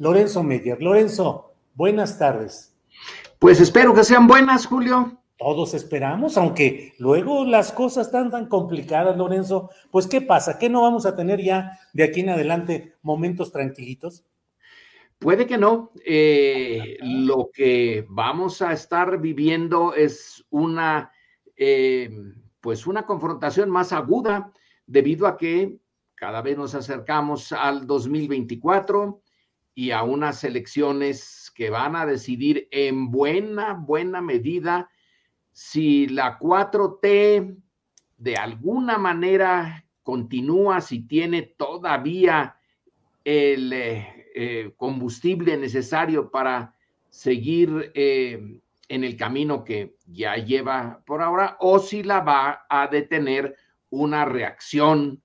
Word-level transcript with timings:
Lorenzo 0.00 0.42
Meyer. 0.42 0.82
Lorenzo, 0.82 1.52
buenas 1.74 2.18
tardes. 2.18 2.74
Pues 3.38 3.60
espero 3.60 3.92
que 3.92 4.02
sean 4.02 4.26
buenas, 4.26 4.64
Julio. 4.64 5.18
Todos 5.36 5.74
esperamos, 5.74 6.38
aunque 6.38 6.94
luego 6.98 7.44
las 7.44 7.70
cosas 7.70 8.06
están 8.06 8.30
tan 8.30 8.46
complicadas, 8.46 9.18
Lorenzo. 9.18 9.68
Pues, 9.90 10.06
¿qué 10.06 10.22
pasa? 10.22 10.58
¿Qué 10.58 10.70
no 10.70 10.80
vamos 10.80 11.04
a 11.04 11.14
tener 11.14 11.42
ya 11.42 11.78
de 11.92 12.04
aquí 12.04 12.20
en 12.20 12.30
adelante 12.30 12.94
momentos 13.02 13.52
tranquilitos? 13.52 14.24
Puede 15.18 15.46
que 15.46 15.58
no. 15.58 15.92
Eh, 16.06 16.96
lo 17.02 17.50
que 17.52 18.06
vamos 18.08 18.62
a 18.62 18.72
estar 18.72 19.20
viviendo 19.20 19.92
es 19.92 20.46
una, 20.48 21.12
eh, 21.56 22.10
pues 22.62 22.86
una 22.86 23.04
confrontación 23.04 23.68
más 23.68 23.92
aguda 23.92 24.50
debido 24.86 25.26
a 25.26 25.36
que 25.36 25.76
cada 26.14 26.40
vez 26.40 26.56
nos 26.56 26.74
acercamos 26.74 27.52
al 27.52 27.86
2024 27.86 29.20
y 29.80 29.92
a 29.92 30.02
unas 30.02 30.44
elecciones 30.44 31.50
que 31.54 31.70
van 31.70 31.96
a 31.96 32.04
decidir 32.04 32.68
en 32.70 33.10
buena, 33.10 33.72
buena 33.72 34.20
medida 34.20 34.90
si 35.52 36.06
la 36.06 36.38
4T 36.38 37.56
de 38.18 38.36
alguna 38.36 38.98
manera 38.98 39.86
continúa, 40.02 40.82
si 40.82 41.08
tiene 41.08 41.54
todavía 41.56 42.56
el 43.24 43.72
eh, 43.72 44.26
eh, 44.34 44.74
combustible 44.76 45.56
necesario 45.56 46.30
para 46.30 46.74
seguir 47.08 47.90
eh, 47.94 48.60
en 48.86 49.02
el 49.02 49.16
camino 49.16 49.64
que 49.64 49.96
ya 50.04 50.36
lleva 50.36 51.02
por 51.06 51.22
ahora, 51.22 51.56
o 51.58 51.78
si 51.78 52.02
la 52.02 52.20
va 52.20 52.66
a 52.68 52.86
detener 52.86 53.56
una 53.88 54.26
reacción 54.26 55.22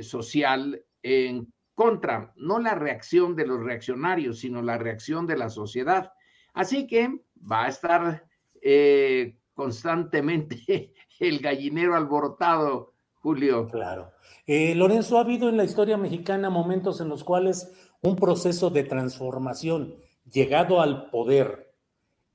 social 0.00 0.82
en 1.02 1.52
contra, 1.74 2.32
no 2.36 2.58
la 2.58 2.74
reacción 2.74 3.36
de 3.36 3.46
los 3.46 3.60
reaccionarios, 3.60 4.38
sino 4.38 4.62
la 4.62 4.78
reacción 4.78 5.26
de 5.26 5.36
la 5.36 5.50
sociedad. 5.50 6.12
Así 6.52 6.86
que 6.86 7.20
va 7.50 7.64
a 7.64 7.68
estar 7.68 8.24
eh, 8.62 9.36
constantemente 9.54 10.94
el 11.20 11.38
gallinero 11.40 11.96
alborotado, 11.96 12.94
Julio. 13.14 13.68
Claro. 13.68 14.12
Eh, 14.46 14.74
Lorenzo, 14.74 15.18
ha 15.18 15.22
habido 15.22 15.48
en 15.48 15.56
la 15.56 15.64
historia 15.64 15.96
mexicana 15.96 16.50
momentos 16.50 17.00
en 17.00 17.08
los 17.08 17.24
cuales 17.24 17.72
un 18.02 18.16
proceso 18.16 18.70
de 18.70 18.84
transformación 18.84 19.96
llegado 20.30 20.80
al 20.80 21.10
poder 21.10 21.74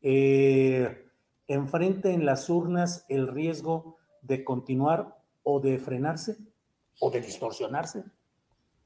eh, 0.01 1.05
enfrente 1.47 2.11
en 2.11 2.25
las 2.25 2.49
urnas 2.49 3.05
el 3.09 3.27
riesgo 3.27 3.97
de 4.21 4.43
continuar 4.43 5.17
o 5.43 5.59
de 5.59 5.77
frenarse 5.77 6.37
o 6.99 7.11
de 7.11 7.21
distorsionarse. 7.21 8.03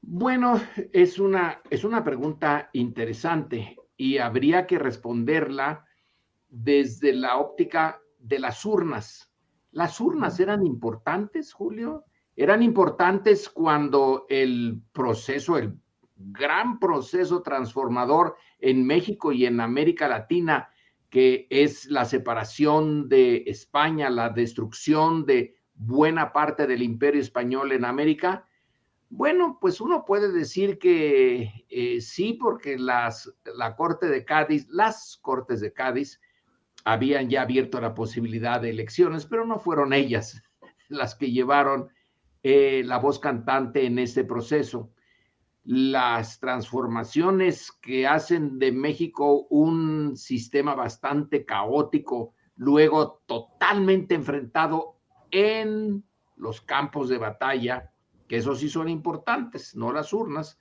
Bueno, 0.06 0.60
es 0.92 1.18
una, 1.18 1.62
es 1.70 1.82
una 1.82 2.04
pregunta 2.04 2.68
interesante 2.74 3.76
y 3.96 4.18
habría 4.18 4.66
que 4.66 4.78
responderla 4.78 5.86
desde 6.46 7.14
la 7.14 7.38
óptica 7.38 8.02
de 8.18 8.38
las 8.38 8.66
urnas. 8.66 9.32
¿Las 9.70 10.00
urnas 10.00 10.38
eran 10.40 10.66
importantes, 10.66 11.54
Julio? 11.54 12.04
Eran 12.36 12.62
importantes 12.62 13.48
cuando 13.48 14.26
el 14.28 14.82
proceso, 14.92 15.56
el 15.56 15.78
gran 16.16 16.78
proceso 16.78 17.42
transformador 17.42 18.36
en 18.58 18.86
México 18.86 19.32
y 19.32 19.46
en 19.46 19.58
América 19.58 20.06
Latina, 20.06 20.68
que 21.08 21.46
es 21.48 21.86
la 21.86 22.04
separación 22.04 23.08
de 23.08 23.44
España, 23.46 24.10
la 24.10 24.28
destrucción 24.28 25.24
de 25.24 25.56
buena 25.72 26.30
parte 26.30 26.66
del 26.66 26.82
imperio 26.82 27.22
español 27.22 27.72
en 27.72 27.86
América, 27.86 28.46
bueno, 29.16 29.58
pues 29.60 29.80
uno 29.80 30.04
puede 30.04 30.32
decir 30.32 30.76
que 30.80 31.64
eh, 31.68 32.00
sí, 32.00 32.32
porque 32.32 32.76
las, 32.76 33.32
la 33.44 33.76
Corte 33.76 34.08
de 34.08 34.24
Cádiz, 34.24 34.66
las 34.68 35.18
Cortes 35.22 35.60
de 35.60 35.72
Cádiz, 35.72 36.20
habían 36.84 37.30
ya 37.30 37.42
abierto 37.42 37.80
la 37.80 37.94
posibilidad 37.94 38.60
de 38.60 38.70
elecciones, 38.70 39.24
pero 39.24 39.46
no 39.46 39.60
fueron 39.60 39.92
ellas 39.92 40.42
las 40.88 41.14
que 41.14 41.30
llevaron 41.30 41.90
eh, 42.42 42.82
la 42.84 42.98
voz 42.98 43.20
cantante 43.20 43.86
en 43.86 44.00
este 44.00 44.24
proceso. 44.24 44.90
Las 45.62 46.40
transformaciones 46.40 47.70
que 47.70 48.08
hacen 48.08 48.58
de 48.58 48.72
México 48.72 49.46
un 49.48 50.16
sistema 50.16 50.74
bastante 50.74 51.44
caótico, 51.44 52.34
luego 52.56 53.22
totalmente 53.26 54.16
enfrentado 54.16 54.96
en 55.30 56.02
los 56.34 56.60
campos 56.60 57.08
de 57.08 57.18
batalla, 57.18 57.93
que 58.28 58.36
esos 58.36 58.60
sí 58.60 58.68
son 58.68 58.88
importantes, 58.88 59.76
no 59.76 59.92
las 59.92 60.12
urnas, 60.12 60.58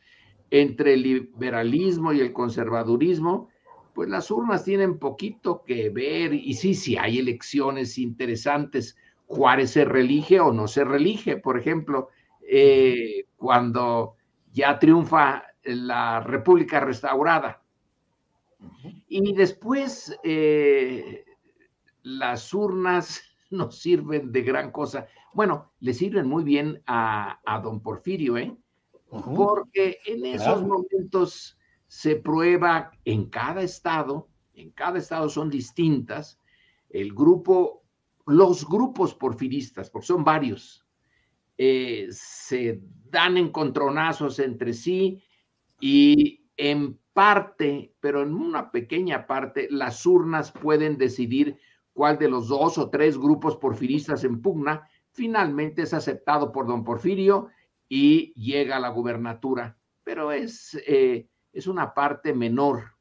entre 0.50 0.94
el 0.94 1.04
liberalismo 1.04 2.14
y 2.14 2.20
el 2.20 2.34
conservadurismo, 2.34 3.50
pues 3.94 4.10
las 4.10 4.30
urnas 4.32 4.64
tienen 4.64 5.00
poquito 5.00 5.64
que 5.64 5.90
ver 5.90 6.34
y 6.34 6.54
sí, 6.54 6.74
sí 6.74 6.98
hay 6.98 7.20
elecciones 7.20 7.98
interesantes. 7.98 8.98
Juárez 9.28 9.72
se 9.72 9.86
relige 9.86 10.40
o 10.40 10.52
no 10.52 10.68
se 10.68 10.84
relige, 10.84 11.38
por 11.38 11.58
ejemplo, 11.58 12.10
eh, 12.42 13.26
cuando 13.36 14.16
ya 14.52 14.78
triunfa 14.78 15.44
la 15.64 16.20
República 16.20 16.80
restaurada. 16.80 17.62
Y 19.08 19.34
después 19.34 20.18
eh, 20.24 21.26
las 22.04 22.54
urnas 22.54 23.22
no 23.50 23.72
sirven 23.72 24.32
de 24.32 24.42
gran 24.42 24.72
cosa. 24.72 25.08
Bueno, 25.34 25.74
le 25.80 25.94
sirven 25.94 26.28
muy 26.28 26.44
bien 26.44 26.82
a, 26.86 27.40
don 27.64 27.82
Porfirio, 27.82 28.38
¿eh? 28.38 28.56
Porque 29.10 30.00
en 30.06 30.26
esos 30.26 30.64
momentos 30.64 31.58
se 31.88 32.16
prueba 32.16 32.92
en 33.06 33.30
cada 33.30 33.62
estado, 33.62 34.30
en 34.56 34.72
cada 34.72 34.98
estado 34.98 35.30
son 35.30 35.50
distintas, 35.50 36.40
el 36.90 37.14
grupo, 37.14 37.84
los 38.26 38.68
grupos 38.68 39.14
porfiristas, 39.14 39.90
porque 39.90 40.08
son 40.08 40.24
varios, 40.24 40.88
eh, 41.58 42.08
se 42.10 42.82
dan 43.10 43.38
encontronazos 43.38 44.40
entre 44.40 44.74
sí 44.74 45.22
y 45.80 46.48
en 46.58 47.00
parte, 47.14 47.94
pero 48.00 48.24
en 48.24 48.34
una 48.34 48.72
pequeña 48.72 49.28
parte, 49.28 49.68
las 49.70 50.06
urnas 50.06 50.52
pueden 50.52 50.98
decidir 50.98 51.58
cuál 51.94 52.18
de 52.18 52.30
los 52.30 52.48
dos 52.48 52.80
o 52.80 52.90
tres 52.90 53.18
grupos 53.18 53.58
porfiristas 53.58 54.24
en 54.24 54.42
pugna 54.42 54.88
finalmente 55.14 55.84
es 55.84 55.94
aceptado 55.94 56.52
por 56.52 56.68
don 56.68 56.84
Porfirio 56.84 57.50
y 57.88 58.34
llega 58.34 58.78
a 58.78 58.80
la 58.80 58.90
gubernatura, 58.90 59.78
pero 60.04 60.32
es, 60.32 60.78
eh, 60.88 61.30
es 61.52 61.68
una 61.68 61.94
parte 61.94 62.34
menor. 62.34 62.96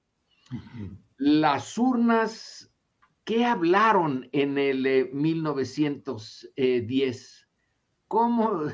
Las 1.16 1.76
urnas, 1.78 2.72
¿qué 3.24 3.44
hablaron 3.44 4.28
en 4.32 4.58
el 4.58 5.10
1910? 5.12 6.52
Eh, 6.56 6.86
¿Cómo? 8.08 8.66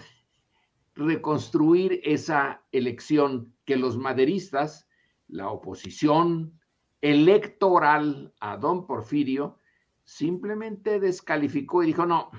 reconstruir 0.98 2.00
esa 2.02 2.64
elección 2.72 3.54
que 3.64 3.76
los 3.76 3.96
maderistas, 3.96 4.88
la 5.28 5.48
oposición 5.48 6.60
electoral 7.00 8.34
a 8.40 8.56
don 8.56 8.84
Porfirio, 8.84 9.58
simplemente 10.02 10.98
descalificó 10.98 11.84
y 11.84 11.86
dijo, 11.86 12.04
no, 12.04 12.30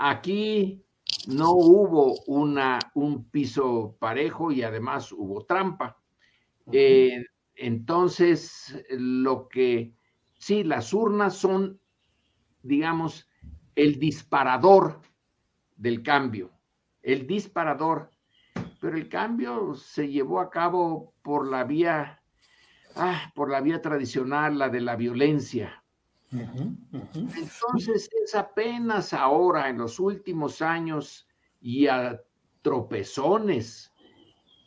aquí 0.00 0.82
no 1.26 1.52
hubo 1.52 2.14
una, 2.26 2.78
un 2.94 3.28
piso 3.30 3.96
parejo 3.98 4.50
y 4.50 4.62
además 4.62 5.12
hubo 5.12 5.44
trampa. 5.44 5.98
Eh, 6.72 7.24
entonces, 7.54 8.82
lo 8.90 9.48
que, 9.48 9.94
sí, 10.38 10.64
las 10.64 10.94
urnas 10.94 11.36
son, 11.36 11.78
digamos, 12.62 13.28
el 13.74 13.98
disparador 13.98 15.02
del 15.76 16.02
cambio, 16.02 16.50
el 17.02 17.26
disparador, 17.26 18.10
pero 18.80 18.96
el 18.96 19.08
cambio 19.08 19.74
se 19.74 20.08
llevó 20.08 20.40
a 20.40 20.48
cabo 20.48 21.12
por 21.22 21.46
la 21.50 21.64
vía, 21.64 22.22
ah, 22.96 23.30
por 23.34 23.50
la 23.50 23.60
vía 23.60 23.82
tradicional, 23.82 24.58
la 24.58 24.70
de 24.70 24.80
la 24.80 24.96
violencia. 24.96 25.79
Entonces 26.32 28.08
es 28.24 28.34
apenas 28.34 29.12
ahora, 29.12 29.68
en 29.68 29.76
los 29.78 29.98
últimos 29.98 30.62
años 30.62 31.26
y 31.60 31.88
a 31.88 32.22
tropezones, 32.62 33.92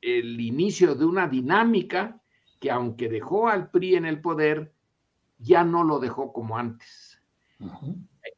el 0.00 0.40
inicio 0.40 0.94
de 0.94 1.04
una 1.04 1.28
dinámica 1.28 2.18
que 2.58 2.70
aunque 2.70 3.10
dejó 3.10 3.46
al 3.46 3.70
PRI 3.70 3.96
en 3.96 4.06
el 4.06 4.22
poder, 4.22 4.72
ya 5.36 5.64
no 5.64 5.84
lo 5.84 5.98
dejó 5.98 6.32
como 6.32 6.56
antes. 6.56 7.20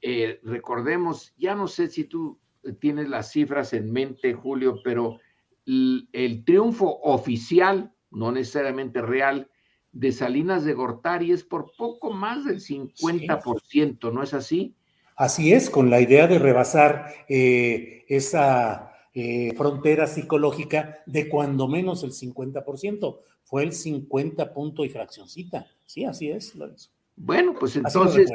Eh, 0.03 0.41
recordemos, 0.43 1.33
ya 1.37 1.55
no 1.55 1.69
sé 1.69 1.87
si 1.87 2.07
tú 2.07 2.41
tienes 2.81 3.09
las 3.09 3.31
cifras 3.31 3.73
en 3.73 3.93
mente, 3.93 4.35
Julio, 4.35 4.81
pero 4.83 5.21
el, 5.65 6.43
triunfo 6.45 6.99
oficial, 7.03 7.95
no 8.11 8.33
necesariamente 8.33 9.01
real, 9.01 9.49
de 9.95 10.13
Salinas 10.13 10.65
de 10.65 10.75
Gortari 10.75 11.31
es 11.31 11.45
por 11.45 11.73
poco 11.77 12.13
más 12.13 12.45
del 12.45 12.61
50%, 12.61 14.13
¿no 14.13 14.23
es 14.23 14.35
así? 14.35 14.75
Así 15.17 15.53
es, 15.53 15.71
con 15.71 15.89
la 15.89 16.01
idea 16.01 16.27
de 16.27 16.41
rebasar 16.41 17.07
eh, 17.29 18.05
esa 18.09 18.93
eh, 19.15 19.55
frontera 19.57 20.09
psicológica 20.09 20.99
de 21.07 21.29
cuando 21.29 21.69
menos 21.69 22.03
el 22.03 22.11
50% 22.11 23.19
fue 23.45 23.63
el 23.63 23.73
50 23.73 24.53
punto 24.53 24.85
y 24.85 24.89
fraccioncita. 24.89 25.67
Sí, 25.87 26.05
así 26.05 26.31
es, 26.31 26.57
Lorenzo. 26.57 26.91
Bueno, 27.15 27.55
pues 27.59 27.77
entonces, 27.77 28.29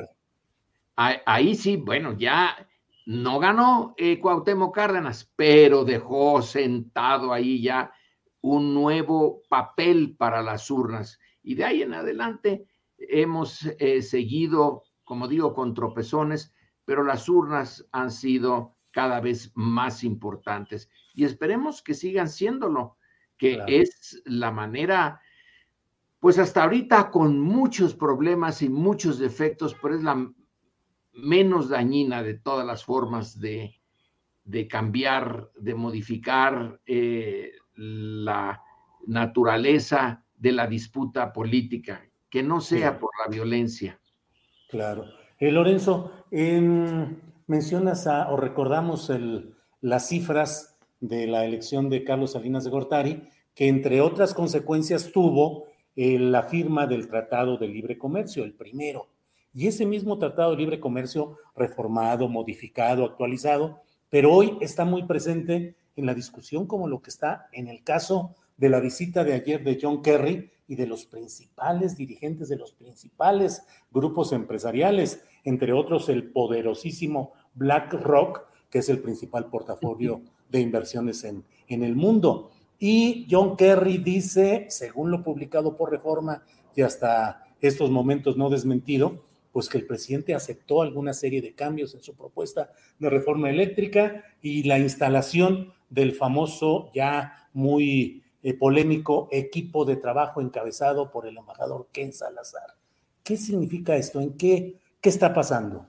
ahí, 0.95 1.55
sí, 1.55 1.75
bueno, 1.75 2.17
ya 2.17 2.55
no 3.05 3.39
ganó 3.39 3.93
eh, 3.97 4.17
Cuauhtémoc 4.21 4.73
Cárdenas, 4.73 5.29
pero 5.35 5.83
dejó 5.83 6.41
sentado 6.41 7.33
ahí 7.33 7.61
ya 7.61 7.91
un 8.39 8.73
nuevo 8.73 9.41
papel 9.49 10.15
para 10.17 10.41
las 10.41 10.71
urnas. 10.71 11.18
Y 11.41 11.55
de 11.55 11.65
ahí 11.65 11.81
en 11.81 11.93
adelante 11.93 12.67
hemos 12.97 13.65
eh, 13.79 14.01
seguido, 14.01 14.83
como 15.03 15.27
digo, 15.27 15.53
con 15.53 15.73
tropezones, 15.73 16.53
pero 16.85 17.03
las 17.03 17.29
urnas 17.29 17.87
han 17.91 18.11
sido 18.11 18.75
cada 18.91 19.19
vez 19.19 19.51
más 19.55 20.03
importantes 20.03 20.89
y 21.13 21.23
esperemos 21.23 21.81
que 21.81 21.93
sigan 21.93 22.27
siéndolo 22.29 22.97
que 23.37 23.63
es 23.67 24.21
la 24.25 24.51
manera, 24.51 25.21
pues 26.19 26.37
hasta 26.37 26.63
ahorita 26.63 27.09
con 27.09 27.39
muchos 27.39 27.95
problemas 27.95 28.61
y 28.61 28.67
muchos 28.67 29.17
defectos, 29.17 29.75
pero 29.81 29.95
es 29.95 30.03
la 30.03 30.29
menos 31.13 31.69
dañina 31.69 32.21
de 32.21 32.33
todas 32.33 32.67
las 32.67 32.83
formas 32.83 33.39
de, 33.39 33.79
cambiar, 34.69 35.51
de 35.55 35.73
modificar 35.73 36.81
eh, 36.85 37.53
la 37.75 38.61
naturaleza 39.07 40.25
de 40.39 40.51
la 40.51 40.65
disputa 40.65 41.31
política, 41.31 42.01
que 42.29 42.41
no 42.41 42.61
sea 42.61 42.97
por 42.97 43.11
la 43.23 43.29
violencia. 43.29 43.99
Claro. 44.69 45.05
Eh, 45.37 45.51
Lorenzo, 45.51 46.11
mencionas 47.47 48.07
o 48.07 48.37
recordamos 48.37 49.11
las 49.81 50.07
cifras 50.07 50.77
de 50.99 51.27
la 51.27 51.45
elección 51.45 51.89
de 51.89 52.03
Carlos 52.03 52.33
Salinas 52.33 52.63
de 52.63 52.69
Gortari, 52.69 53.23
que 53.55 53.67
entre 53.67 54.01
otras 54.01 54.33
consecuencias 54.33 55.11
tuvo 55.11 55.65
eh, 55.95 56.17
la 56.19 56.43
firma 56.43 56.87
del 56.87 57.07
Tratado 57.07 57.57
de 57.57 57.67
Libre 57.67 57.97
Comercio, 57.97 58.43
el 58.43 58.53
primero. 58.53 59.07
Y 59.53 59.67
ese 59.67 59.85
mismo 59.85 60.17
Tratado 60.17 60.51
de 60.51 60.57
Libre 60.57 60.79
Comercio 60.79 61.37
reformado, 61.55 62.27
modificado, 62.29 63.03
actualizado, 63.03 63.81
pero 64.09 64.33
hoy 64.33 64.57
está 64.61 64.85
muy 64.85 65.03
presente 65.03 65.75
en 65.95 66.05
la 66.05 66.13
discusión 66.13 66.67
como 66.67 66.87
lo 66.87 67.01
que 67.01 67.09
está 67.09 67.47
en 67.51 67.67
el 67.67 67.83
caso 67.83 68.35
de 68.59 68.69
la 68.69 68.81
visita 68.81 69.23
de 69.23 69.33
ayer 69.33 69.63
de 69.63 69.79
John 69.81 70.01
Kerry 70.01 70.51
y 70.67 70.75
de 70.75 70.85
los 70.85 71.05
principales 71.05 71.95
dirigentes 71.95 72.49
de 72.49 72.57
los 72.57 72.73
principales 72.73 73.63
grupos 73.91 74.33
empresariales, 74.33 75.23
entre 75.45 75.71
otros 75.71 76.09
el 76.09 76.29
poderosísimo 76.29 77.31
BlackRock, 77.55 78.41
que 78.69 78.79
es 78.79 78.89
el 78.89 78.99
principal 78.99 79.49
portafolio 79.49 80.21
de 80.49 80.59
inversiones 80.59 81.23
en, 81.23 81.45
en 81.67 81.83
el 81.83 81.95
mundo. 81.95 82.51
Y 82.77 83.27
John 83.31 83.55
Kerry 83.55 83.97
dice, 83.97 84.67
según 84.69 85.09
lo 85.09 85.23
publicado 85.23 85.77
por 85.77 85.89
Reforma 85.89 86.43
y 86.75 86.81
hasta 86.81 87.45
estos 87.61 87.89
momentos 87.89 88.37
no 88.37 88.49
desmentido, 88.49 89.23
pues 89.53 89.69
que 89.69 89.77
el 89.77 89.87
presidente 89.87 90.35
aceptó 90.35 90.81
alguna 90.81 91.13
serie 91.13 91.41
de 91.41 91.53
cambios 91.53 91.95
en 91.95 92.03
su 92.03 92.13
propuesta 92.13 92.71
de 92.99 93.09
reforma 93.09 93.49
eléctrica 93.49 94.23
y 94.41 94.63
la 94.63 94.77
instalación 94.77 95.73
del 95.89 96.13
famoso 96.13 96.91
ya 96.93 97.49
muy 97.53 98.23
eh, 98.43 98.53
polémico 98.53 99.27
equipo 99.31 99.85
de 99.85 99.97
trabajo 99.97 100.41
encabezado 100.41 101.11
por 101.11 101.27
el 101.27 101.37
embajador 101.37 101.87
Ken 101.91 102.13
Salazar. 102.13 102.75
¿Qué 103.23 103.37
significa 103.37 103.95
esto? 103.95 104.21
¿En 104.21 104.37
qué, 104.37 104.79
qué 105.01 105.09
está 105.09 105.33
pasando? 105.33 105.87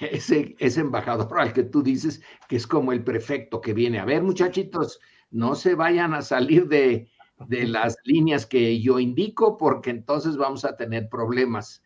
ese, 0.00 0.56
ese 0.58 0.80
embajador 0.80 1.38
al 1.38 1.52
que 1.52 1.64
tú 1.64 1.82
dices 1.82 2.22
que 2.48 2.56
es 2.56 2.66
como 2.66 2.92
el 2.92 3.04
prefecto 3.04 3.60
que 3.60 3.74
viene. 3.74 3.98
A 3.98 4.04
ver, 4.04 4.22
muchachitos, 4.22 5.00
no 5.30 5.54
se 5.54 5.74
vayan 5.74 6.14
a 6.14 6.22
salir 6.22 6.68
de, 6.68 7.08
las 7.48 7.96
líneas 8.04 8.46
que 8.46 8.80
yo 8.80 8.98
indico, 8.98 9.56
porque 9.56 9.90
entonces 9.90 10.36
vamos 10.36 10.64
a 10.64 10.76
tener 10.76 11.08
problemas. 11.08 11.82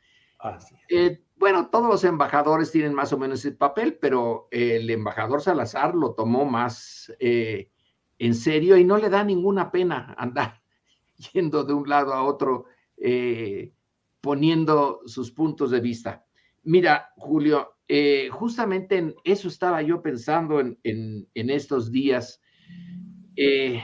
Eh, 0.89 1.23
bueno, 1.37 1.69
todos 1.71 1.89
los 1.89 2.05
embajadores 2.05 2.71
tienen 2.71 2.95
más 2.95 3.13
o 3.13 3.19
menos 3.19 3.41
ese 3.41 3.53
papel, 3.53 3.99
pero 4.01 4.49
el 4.51 4.89
embajador 4.91 5.43
Salazar 5.43 5.95
lo 5.95 6.15
tomó 6.15 6.45
más 6.45 7.13
eh, 7.19 7.71
en 8.19 8.35
serio 8.35 8.77
y 8.77 8.85
no 8.85 8.99
le 8.99 9.09
da 9.09 9.25
ninguna 9.25 9.71
pena 9.71 10.15
andar 10.19 10.63
yendo 11.33 11.65
de 11.65 11.73
un 11.73 11.89
lado 11.89 12.13
a 12.13 12.23
otro, 12.23 12.67
eh, 12.97 13.73
poniendo 14.21 15.01
sus 15.07 15.31
puntos 15.31 15.71
de 15.71 15.81
vista. 15.81 16.27
Mira, 16.65 17.11
Julio, 17.17 17.77
eh, 17.89 18.29
justamente 18.33 18.99
en 18.99 19.15
eso 19.25 19.49
estaba 19.49 19.83
yo 19.83 20.03
pensando 20.03 20.61
en, 20.61 21.29
estos 21.35 21.93
días. 21.93 22.41
Eh, 23.37 23.83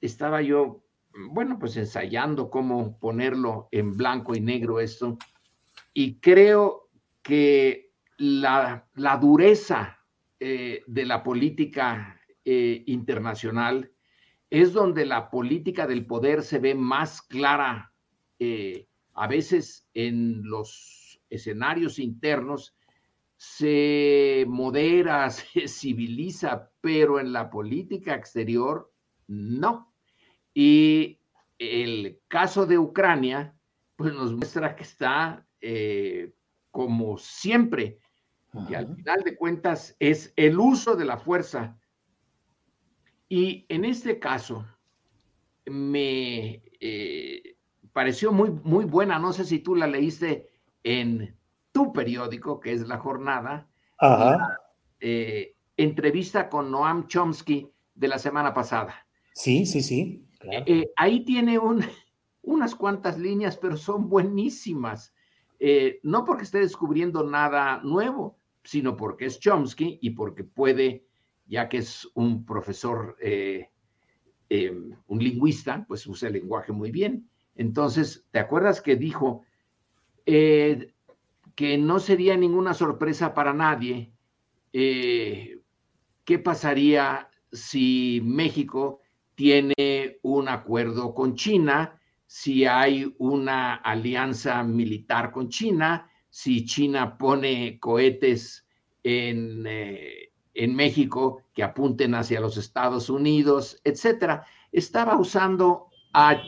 estaba 0.00 0.42
yo, 0.42 0.82
bueno, 1.30 1.58
pues 1.58 1.76
ensayando 1.76 2.50
cómo 2.50 2.98
ponerlo 2.98 3.68
en 3.70 3.96
blanco 3.96 4.34
y 4.34 4.40
negro 4.40 4.80
esto. 4.80 5.16
Y 5.92 6.18
creo 6.18 6.88
que 7.22 7.92
la, 8.16 8.88
dureza 9.20 9.98
eh, 10.40 10.82
de 10.86 11.06
la 11.06 11.22
política 11.22 12.13
internacional 12.44 13.90
es 14.50 14.72
donde 14.72 15.06
la 15.06 15.30
política 15.30 15.86
del 15.86 16.06
poder 16.06 16.42
se 16.42 16.58
ve 16.58 16.74
más 16.74 17.22
clara, 17.22 17.92
a 19.14 19.26
veces 19.26 19.88
en 19.94 20.42
los 20.44 21.20
escenarios 21.30 21.98
internos 21.98 22.76
se 23.36 24.44
modera, 24.48 25.28
se 25.30 25.68
civiliza, 25.68 26.70
pero 26.80 27.20
en 27.20 27.32
la 27.32 27.50
política 27.50 28.14
exterior 28.14 28.92
no. 29.26 29.92
Y 30.52 31.18
el 31.58 32.20
caso 32.28 32.66
de 32.66 32.78
Ucrania, 32.78 33.54
pues 33.96 34.14
nos 34.14 34.34
muestra 34.34 34.76
que 34.76 34.84
está 34.84 35.46
eh, 35.60 36.32
como 36.70 37.18
siempre, 37.18 37.98
y 38.68 38.74
al 38.74 38.94
final 38.94 39.22
de 39.24 39.36
cuentas 39.36 39.96
es 39.98 40.32
el 40.36 40.60
uso 40.60 40.94
de 40.94 41.04
la 41.04 41.18
fuerza. 41.18 41.76
Y 43.36 43.66
en 43.68 43.84
este 43.84 44.20
caso, 44.20 44.64
me 45.66 46.62
eh, 46.78 47.56
pareció 47.92 48.30
muy, 48.30 48.52
muy 48.62 48.84
buena. 48.84 49.18
No 49.18 49.32
sé 49.32 49.44
si 49.44 49.58
tú 49.58 49.74
la 49.74 49.88
leíste 49.88 50.50
en 50.84 51.36
tu 51.72 51.92
periódico, 51.92 52.60
que 52.60 52.70
es 52.70 52.86
La 52.86 52.98
Jornada. 52.98 53.68
Eh, 55.00 55.56
entrevista 55.76 56.48
con 56.48 56.70
Noam 56.70 57.08
Chomsky 57.08 57.68
de 57.96 58.06
la 58.06 58.20
semana 58.20 58.54
pasada. 58.54 59.04
Sí, 59.32 59.66
sí, 59.66 59.82
sí. 59.82 60.28
Eh, 60.52 60.92
ahí 60.94 61.24
tiene 61.24 61.58
un, 61.58 61.84
unas 62.42 62.76
cuantas 62.76 63.18
líneas, 63.18 63.56
pero 63.56 63.76
son 63.76 64.08
buenísimas. 64.08 65.12
no 66.04 66.24
porque 66.24 66.44
esté 66.44 66.60
descubriendo 66.60 67.24
nada 67.24 67.80
nuevo, 67.82 68.38
sino 68.62 68.96
porque 68.96 69.24
es 69.24 69.40
Chomsky 69.40 69.98
y 70.00 70.10
porque 70.10 70.44
puede, 70.44 71.08
ya 71.46 71.68
que 71.68 71.78
es 71.78 72.08
un 72.14 72.44
profesor 72.44 73.16
Em, 74.56 74.94
un 75.08 75.18
lingüista, 75.18 75.84
pues 75.88 76.06
usa 76.06 76.28
el 76.28 76.34
lenguaje 76.34 76.70
muy 76.70 76.90
bien. 76.90 77.28
Entonces, 77.56 78.26
¿te 78.30 78.38
acuerdas 78.38 78.80
que 78.80 78.94
dijo 78.94 79.42
eh, 80.26 80.92
que 81.54 81.78
no 81.78 81.98
sería 81.98 82.36
ninguna 82.36 82.74
sorpresa 82.74 83.32
para 83.32 83.52
nadie 83.54 84.12
eh, 84.72 85.60
qué 86.24 86.38
pasaría 86.38 87.30
si 87.52 88.20
México 88.22 89.00
tiene 89.34 90.18
un 90.22 90.48
acuerdo 90.48 91.14
con 91.14 91.34
China, 91.34 91.98
si 92.26 92.66
hay 92.66 93.12
una 93.18 93.74
alianza 93.74 94.62
militar 94.62 95.32
con 95.32 95.48
China, 95.48 96.08
si 96.28 96.64
China 96.64 97.16
pone 97.16 97.78
cohetes 97.80 98.66
en, 99.02 99.64
eh, 99.66 100.33
en 100.54 100.74
México 100.74 101.42
que 101.52 101.62
apunten 101.62 102.14
hacia 102.14 102.40
los 102.40 102.56
Estados 102.56 103.10
Unidos, 103.10 103.80
etcétera. 103.84 104.46
Estaba 104.72 105.16
usando 105.16 105.88
a 106.12 106.40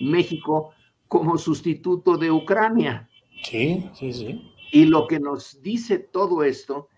México 0.00 0.72
como 1.08 1.38
sustituto 1.38 2.16
de 2.16 2.30
Ucrania. 2.30 3.08
Sí, 3.42 3.90
sí, 3.94 4.12
sí. 4.12 4.52
Y 4.72 4.84
lo 4.84 5.06
que 5.06 5.18
nos 5.18 5.60
dice 5.62 5.98
todo 5.98 6.44
esto 6.44 6.88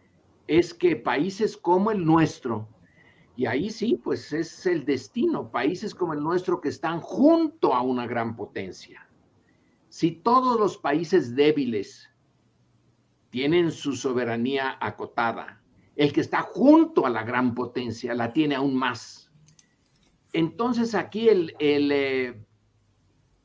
es 0.46 0.74
que 0.74 0.96
países 0.96 1.56
como 1.56 1.90
el 1.90 2.04
nuestro, 2.04 2.68
y 3.36 3.46
ahí 3.46 3.70
sí, 3.70 3.98
pues 4.02 4.32
es 4.32 4.66
el 4.66 4.84
destino, 4.84 5.50
países 5.50 5.94
como 5.94 6.12
el 6.12 6.22
nuestro 6.22 6.60
que 6.60 6.68
están 6.68 7.00
junto 7.00 7.72
a 7.72 7.80
una 7.80 8.06
gran 8.06 8.36
potencia. 8.36 9.08
Si 9.88 10.10
todos 10.10 10.60
los 10.60 10.76
países 10.76 11.34
débiles 11.34 12.10
tienen 13.30 13.70
su 13.70 13.94
soberanía 13.94 14.76
acotada, 14.80 15.61
el 15.96 16.12
que 16.12 16.20
está 16.20 16.42
junto 16.42 17.06
a 17.06 17.10
la 17.10 17.22
gran 17.22 17.54
potencia 17.54 18.14
la 18.14 18.32
tiene 18.32 18.54
aún 18.54 18.74
más. 18.74 19.30
Entonces 20.32 20.94
aquí 20.94 21.28
el, 21.28 21.54
el, 21.58 21.92
eh, 21.92 22.42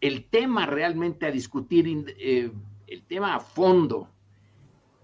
el 0.02 0.30
tema 0.30 0.66
realmente 0.66 1.26
a 1.26 1.32
discutir, 1.32 2.16
eh, 2.20 2.52
el 2.88 3.04
tema 3.04 3.36
a 3.36 3.40
fondo, 3.40 4.10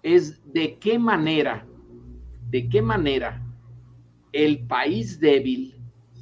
es 0.02 0.54
de 0.54 0.78
qué 0.80 0.98
manera, 0.98 1.66
de 2.50 2.70
qué 2.70 2.82
manera 2.82 3.42
el 4.32 4.66
país 4.66 5.20
débil 5.20 5.76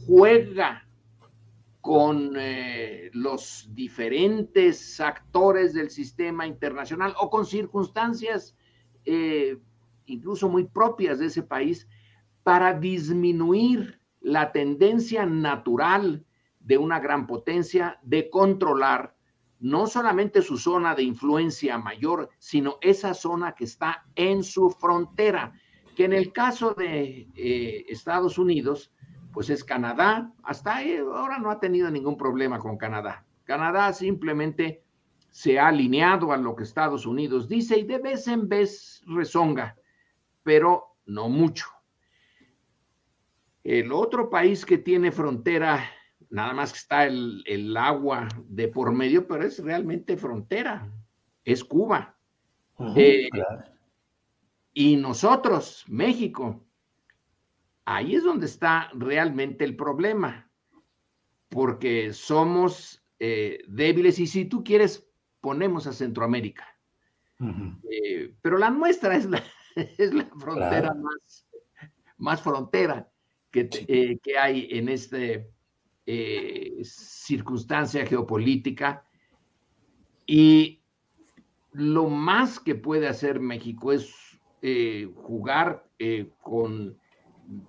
juega 0.05 0.87
con 1.81 2.33
eh, 2.37 3.09
los 3.13 3.69
diferentes 3.73 4.99
actores 4.99 5.73
del 5.73 5.89
sistema 5.89 6.45
internacional 6.45 7.15
o 7.19 7.29
con 7.29 7.45
circunstancias 7.45 8.55
incluso 10.11 10.49
muy 10.49 10.65
propias 10.65 11.19
de 11.19 11.27
ese 11.27 11.43
país, 11.43 11.87
para 12.43 12.73
disminuir 12.73 13.99
la 14.19 14.51
tendencia 14.51 15.25
natural 15.25 16.25
de 16.59 16.77
una 16.77 16.99
gran 16.99 17.27
potencia 17.27 17.99
de 18.03 18.29
controlar 18.29 19.15
no 19.59 19.85
solamente 19.85 20.41
su 20.41 20.57
zona 20.57 20.95
de 20.95 21.03
influencia 21.03 21.77
mayor, 21.77 22.29
sino 22.39 22.77
esa 22.81 23.13
zona 23.13 23.53
que 23.53 23.65
está 23.65 24.05
en 24.15 24.43
su 24.43 24.71
frontera, 24.71 25.53
que 25.95 26.05
en 26.05 26.13
el 26.13 26.33
caso 26.33 26.73
de 26.73 27.29
eh, 27.35 27.85
Estados 27.87 28.39
Unidos, 28.39 28.91
pues 29.31 29.51
es 29.51 29.63
Canadá, 29.63 30.33
hasta 30.43 30.79
ahora 30.79 31.37
no 31.37 31.51
ha 31.51 31.59
tenido 31.59 31.91
ningún 31.91 32.17
problema 32.17 32.57
con 32.57 32.77
Canadá. 32.77 33.23
Canadá 33.43 33.93
simplemente 33.93 34.83
se 35.29 35.59
ha 35.59 35.67
alineado 35.67 36.31
a 36.31 36.37
lo 36.37 36.55
que 36.55 36.63
Estados 36.63 37.05
Unidos 37.05 37.47
dice 37.47 37.77
y 37.77 37.83
de 37.83 37.99
vez 37.99 38.27
en 38.27 38.49
vez 38.49 39.03
rezonga 39.05 39.77
pero 40.43 40.97
no 41.05 41.29
mucho. 41.29 41.65
El 43.63 43.91
otro 43.91 44.29
país 44.29 44.65
que 44.65 44.77
tiene 44.77 45.11
frontera, 45.11 45.89
nada 46.29 46.53
más 46.53 46.71
que 46.71 46.79
está 46.79 47.05
el, 47.05 47.75
agua 47.77 48.27
de 48.47 48.67
por 48.67 48.91
medio, 48.91 49.27
pero 49.27 49.43
es 49.45 49.59
realmente 49.59 50.17
frontera, 50.17 50.91
es 51.45 51.63
Cuba. 51.63 52.17
Eh, 52.95 53.29
y 54.73 54.95
nosotros, 54.95 55.85
México, 55.87 56.65
ahí 57.85 58.15
es 58.15 58.23
donde 58.23 58.47
está 58.47 58.89
realmente 58.93 59.63
el 59.63 59.75
problema, 59.75 60.49
porque 61.49 62.13
somos 62.13 63.03
eh, 63.19 63.63
débiles 63.67 64.17
y 64.17 64.25
si 64.25 64.45
tú 64.45 64.63
quieres, 64.63 65.07
ponemos 65.41 65.85
a 65.85 65.93
Centroamérica. 65.93 66.67
Eh, 67.89 68.33
pero 68.41 68.57
la 68.57 68.69
nuestra 68.69 69.15
es 69.15 69.25
la, 69.25 69.43
es 69.97 70.13
la 70.13 70.25
frontera 70.37 70.93
más, 70.93 71.47
más 72.17 72.41
frontera 72.41 73.09
que, 73.51 73.69
eh, 73.87 74.19
que 74.23 74.37
hay 74.37 74.67
en 74.71 74.89
esta 74.89 75.17
eh, 76.05 76.81
circunstancia 76.83 78.05
geopolítica. 78.05 79.05
Y 80.25 80.81
lo 81.73 82.07
más 82.07 82.59
que 82.59 82.75
puede 82.75 83.07
hacer 83.07 83.39
México 83.39 83.91
es 83.91 84.13
eh, 84.61 85.11
jugar 85.15 85.87
con 86.41 86.97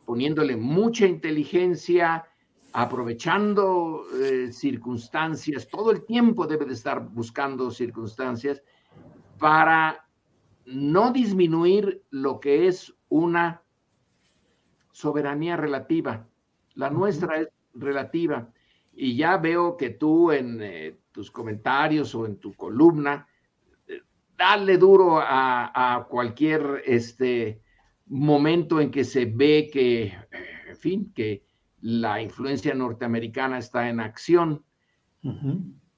poniéndole 0.06 0.56
mucha 0.56 1.06
inteligencia, 1.06 2.24
aprovechando 2.72 4.04
circunstancias, 4.50 5.68
todo 5.68 5.90
el 5.90 6.06
tiempo 6.06 6.46
debe 6.46 6.64
de 6.64 6.72
estar 6.72 7.06
buscando 7.10 7.70
circunstancias 7.70 8.62
para 9.38 10.01
no 10.66 11.12
disminuir 11.12 12.04
lo 12.10 12.40
que 12.40 12.66
es 12.66 12.94
una 13.08 13.62
soberanía 14.92 15.56
relativa. 15.56 16.26
La 16.74 16.90
nuestra 16.90 17.40
es 17.40 17.48
relativa. 17.74 18.52
Y 18.94 19.16
ya 19.16 19.38
veo 19.38 19.76
que 19.76 19.90
tú 19.90 20.30
en 20.32 20.60
eh, 20.60 20.98
tus 21.10 21.30
comentarios 21.30 22.14
o 22.14 22.26
en 22.26 22.36
tu 22.36 22.54
columna, 22.54 23.26
eh, 23.86 24.02
dale 24.36 24.78
duro 24.78 25.18
a, 25.20 26.06
cualquier 26.10 26.82
este, 26.84 27.62
momento 28.06 28.80
en 28.80 28.90
que 28.90 29.04
se 29.04 29.24
ve 29.24 29.70
que, 29.72 30.04
eh, 30.04 30.14
en 30.68 30.76
fin, 30.76 31.12
que 31.14 31.44
la 31.80 32.20
influencia 32.20 32.74
norteamericana 32.74 33.58
está 33.58 33.88
en 33.88 34.00
acción. 34.00 34.64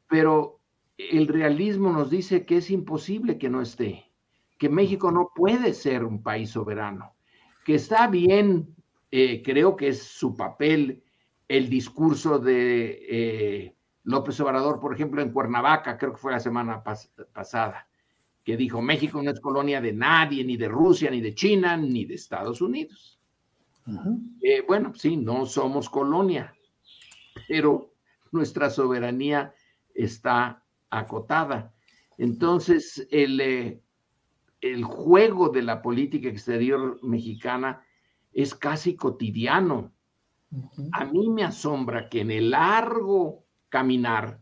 Pero 0.09 0.61
el 0.99 1.28
realismo 1.28 1.92
nos 1.92 2.11
dice 2.11 2.44
que 2.44 2.59
es 2.59 2.71
imposible 2.71 3.38
que 3.38 3.49
no 3.49 3.62
esté 3.62 4.13
que 4.58 4.68
México 4.68 5.11
no 5.11 5.30
puede 5.34 5.75
ser 5.75 6.04
un 6.04 6.23
país 6.23 6.50
soberano, 6.50 7.14
que 7.64 7.76
está 7.76 8.06
bien, 8.06 8.75
eh, 9.11 9.42
creo 9.42 9.76
que 9.76 9.88
es 9.88 10.02
su 10.02 10.37
papel 10.37 11.02
el 11.49 11.68
discurso 11.68 12.38
de 12.38 13.06
eh, 13.08 13.75
López 14.04 14.38
Obrador, 14.40 14.80
por 14.80 14.94
ejemplo, 14.94 15.23
en 15.23 15.32
Cuernavaca, 15.32 15.96
creo 15.96 16.12
que 16.12 16.18
fue 16.18 16.32
la 16.32 16.40
semana 16.40 16.82
pasada, 16.82 17.88
que 18.42 18.56
dijo, 18.56 18.82
México 18.82 19.23
no 19.23 19.30
es 19.30 19.40
colonia 19.40 19.80
de 19.80 19.92
nadie, 19.92 20.44
ni 20.44 20.56
de 20.56 20.68
Rusia, 20.68 21.11
ni 21.11 21.20
de 21.20 21.34
China, 21.34 21.76
ni 21.76 22.04
de 22.04 22.14
Estados 22.14 22.61
Unidos. 22.61 23.18
Eh, 24.42 24.62
bueno, 24.66 24.94
sí, 24.94 25.16
no 25.16 25.46
somos 25.46 25.88
colonia, 25.88 26.54
pero 27.49 27.92
nuestra 28.32 28.70
soberanía 28.70 29.54
está 29.94 30.62
acotada. 30.90 31.73
Entonces, 32.18 33.06
el, 33.11 33.80
el 34.64 34.83
juego 34.83 35.50
de 35.50 35.62
la 35.62 35.83
política 35.83 36.28
exterior 36.28 36.99
mexicana 37.02 37.85
es 38.33 38.54
casi 38.54 38.97
cotidiano. 38.97 39.92
A 40.92 41.04
mí 41.04 41.28
me 41.28 41.44
asombra 41.44 42.09
que 42.09 42.23
en 42.23 42.30
el 42.30 42.50
largo 42.50 43.44
caminar 43.68 44.40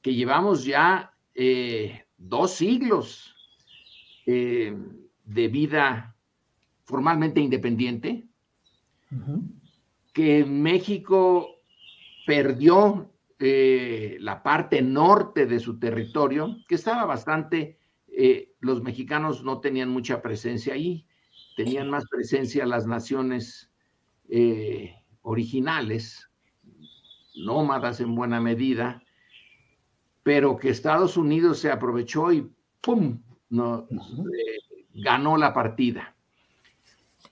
que 0.00 0.14
llevamos 0.14 0.64
ya 0.64 1.12
eh, 1.34 2.04
dos 2.16 2.52
siglos 2.52 3.36
eh, 4.24 4.74
de 5.24 5.48
vida 5.48 6.16
formalmente 6.84 7.40
independiente, 7.40 8.26
que 10.12 10.44
México 10.46 11.56
perdió 12.26 13.12
eh, 13.38 14.16
la 14.20 14.42
parte 14.42 14.80
norte 14.80 15.46
de 15.46 15.60
su 15.60 15.78
territorio, 15.78 16.56
que 16.66 16.76
estaba 16.76 17.04
bastante 17.04 17.79
eh, 18.16 18.52
los 18.60 18.82
mexicanos 18.82 19.44
no 19.44 19.60
tenían 19.60 19.90
mucha 19.90 20.22
presencia 20.22 20.74
ahí, 20.74 21.06
tenían 21.56 21.90
más 21.90 22.04
presencia 22.08 22.66
las 22.66 22.86
naciones 22.86 23.70
eh, 24.28 24.94
originales, 25.22 26.28
nómadas 27.36 28.00
en 28.00 28.14
buena 28.14 28.40
medida, 28.40 29.02
pero 30.22 30.56
que 30.56 30.70
Estados 30.70 31.16
Unidos 31.16 31.58
se 31.58 31.70
aprovechó 31.70 32.32
y 32.32 32.50
¡pum! 32.80 33.22
No, 33.48 33.88
eh, 33.90 34.84
ganó 34.94 35.36
la 35.36 35.52
partida. 35.52 36.14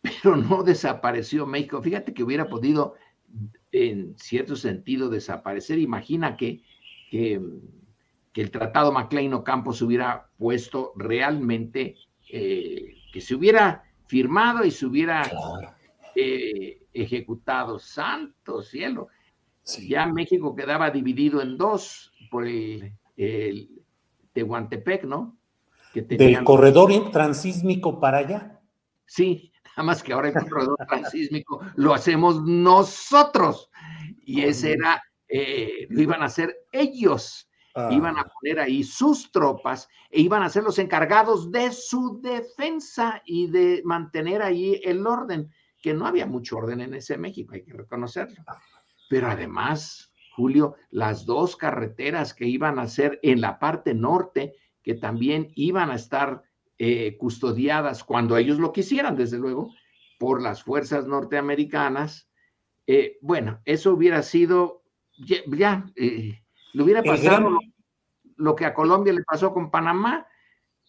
Pero 0.03 0.37
no 0.37 0.63
desapareció 0.63 1.47
México. 1.47 1.83
Fíjate 1.83 2.15
que 2.15 2.23
hubiera 2.23 2.49
podido, 2.49 2.95
en 3.73 4.17
cierto 4.19 4.57
sentido, 4.57 5.09
desaparecer. 5.09 5.79
Imagina 5.79 6.37
que, 6.37 6.63
que, 7.11 7.41
el 8.40 8.50
Tratado 8.50 8.92
MacLean 8.92 9.42
se 9.73 9.85
hubiera 9.85 10.28
puesto 10.38 10.92
realmente, 10.97 11.97
eh, 12.30 12.95
que 13.12 13.21
se 13.21 13.35
hubiera 13.35 13.85
firmado 14.07 14.64
y 14.64 14.71
se 14.71 14.87
hubiera 14.87 15.30
eh, 16.14 16.83
ejecutado. 16.92 17.78
Santo 17.78 18.62
cielo. 18.62 19.09
Ya 19.87 20.07
México 20.07 20.54
quedaba 20.54 20.90
dividido 20.90 21.42
en 21.42 21.57
dos 21.59 22.12
por 22.30 22.47
el, 22.47 22.95
Tehuantepec, 24.33 25.04
¿no? 25.04 25.37
Que 25.92 26.02
Del 26.02 26.45
corredor 26.45 27.11
transísmico 27.11 27.99
para 27.99 28.18
allá. 28.18 28.61
Sí, 29.04 29.52
nada 29.64 29.83
más 29.83 30.02
que 30.02 30.12
ahora 30.12 30.28
el 30.28 30.35
corredor 30.35 30.76
transísmico 30.88 31.61
lo 31.76 31.92
hacemos 31.92 32.42
nosotros. 32.42 33.71
Y 34.25 34.42
ese 34.42 34.73
era, 34.75 35.02
eh, 35.28 35.87
lo 35.90 36.02
iban 36.02 36.23
a 36.23 36.26
hacer 36.26 36.66
ellos. 36.73 37.48
Ah. 37.79 37.89
Iban 37.93 38.19
a 38.19 38.25
poner 38.25 38.59
ahí 38.59 38.83
sus 38.83 39.31
tropas 39.31 39.89
e 40.11 40.21
iban 40.21 40.43
a 40.43 40.49
ser 40.49 40.65
los 40.65 40.81
encargados 40.81 41.53
de 41.53 41.71
su 41.71 42.21
defensa 42.21 43.23
y 43.25 43.47
de 43.47 43.83
mantener 43.85 44.43
ahí 44.43 44.81
el 44.83 45.07
orden, 45.07 45.53
que 45.81 45.95
no 45.95 46.07
había 46.07 46.27
mucho 46.27 46.57
orden 46.57 46.81
en 46.81 46.95
ese 46.95 47.17
México, 47.17 47.55
hay 47.55 47.63
que 47.63 47.73
reconocerlo. 47.73 48.43
Pero 49.09 49.29
además, 49.29 50.13
Julio, 50.35 50.75
las 50.91 51.25
dos 51.25 51.55
carreteras 51.57 52.35
que 52.35 52.47
iban 52.47 52.81
a 52.81 52.89
ser 52.89 53.21
en 53.23 53.41
la 53.41 53.61
parte 53.61 53.95
norte, 53.95 54.55
que 54.83 54.95
también 54.95 55.53
iban 55.55 55.91
a 55.91 55.95
estar 55.95 56.43
eh, 56.79 57.17
custodiadas 57.17 58.03
cuando 58.03 58.37
ellos 58.37 58.59
lo 58.59 58.73
quisieran, 58.73 59.17
desde 59.17 59.39
luego, 59.39 59.73
por 60.19 60.43
las 60.43 60.65
fuerzas 60.65 61.07
norteamericanas, 61.07 62.29
eh, 62.87 63.19
bueno, 63.21 63.61
eso 63.67 63.93
hubiera 63.93 64.23
sido, 64.23 64.83
ya, 65.17 65.85
eh, 65.95 66.41
le 66.73 66.83
hubiera 66.83 67.03
pasado 67.03 67.51
lo, 67.51 67.59
que 68.57 68.64
a 68.64 68.75
Colombia 68.75 69.12
le 69.12 69.23
pasó 69.23 69.52
con 69.52 69.71
Panamá, 69.71 70.26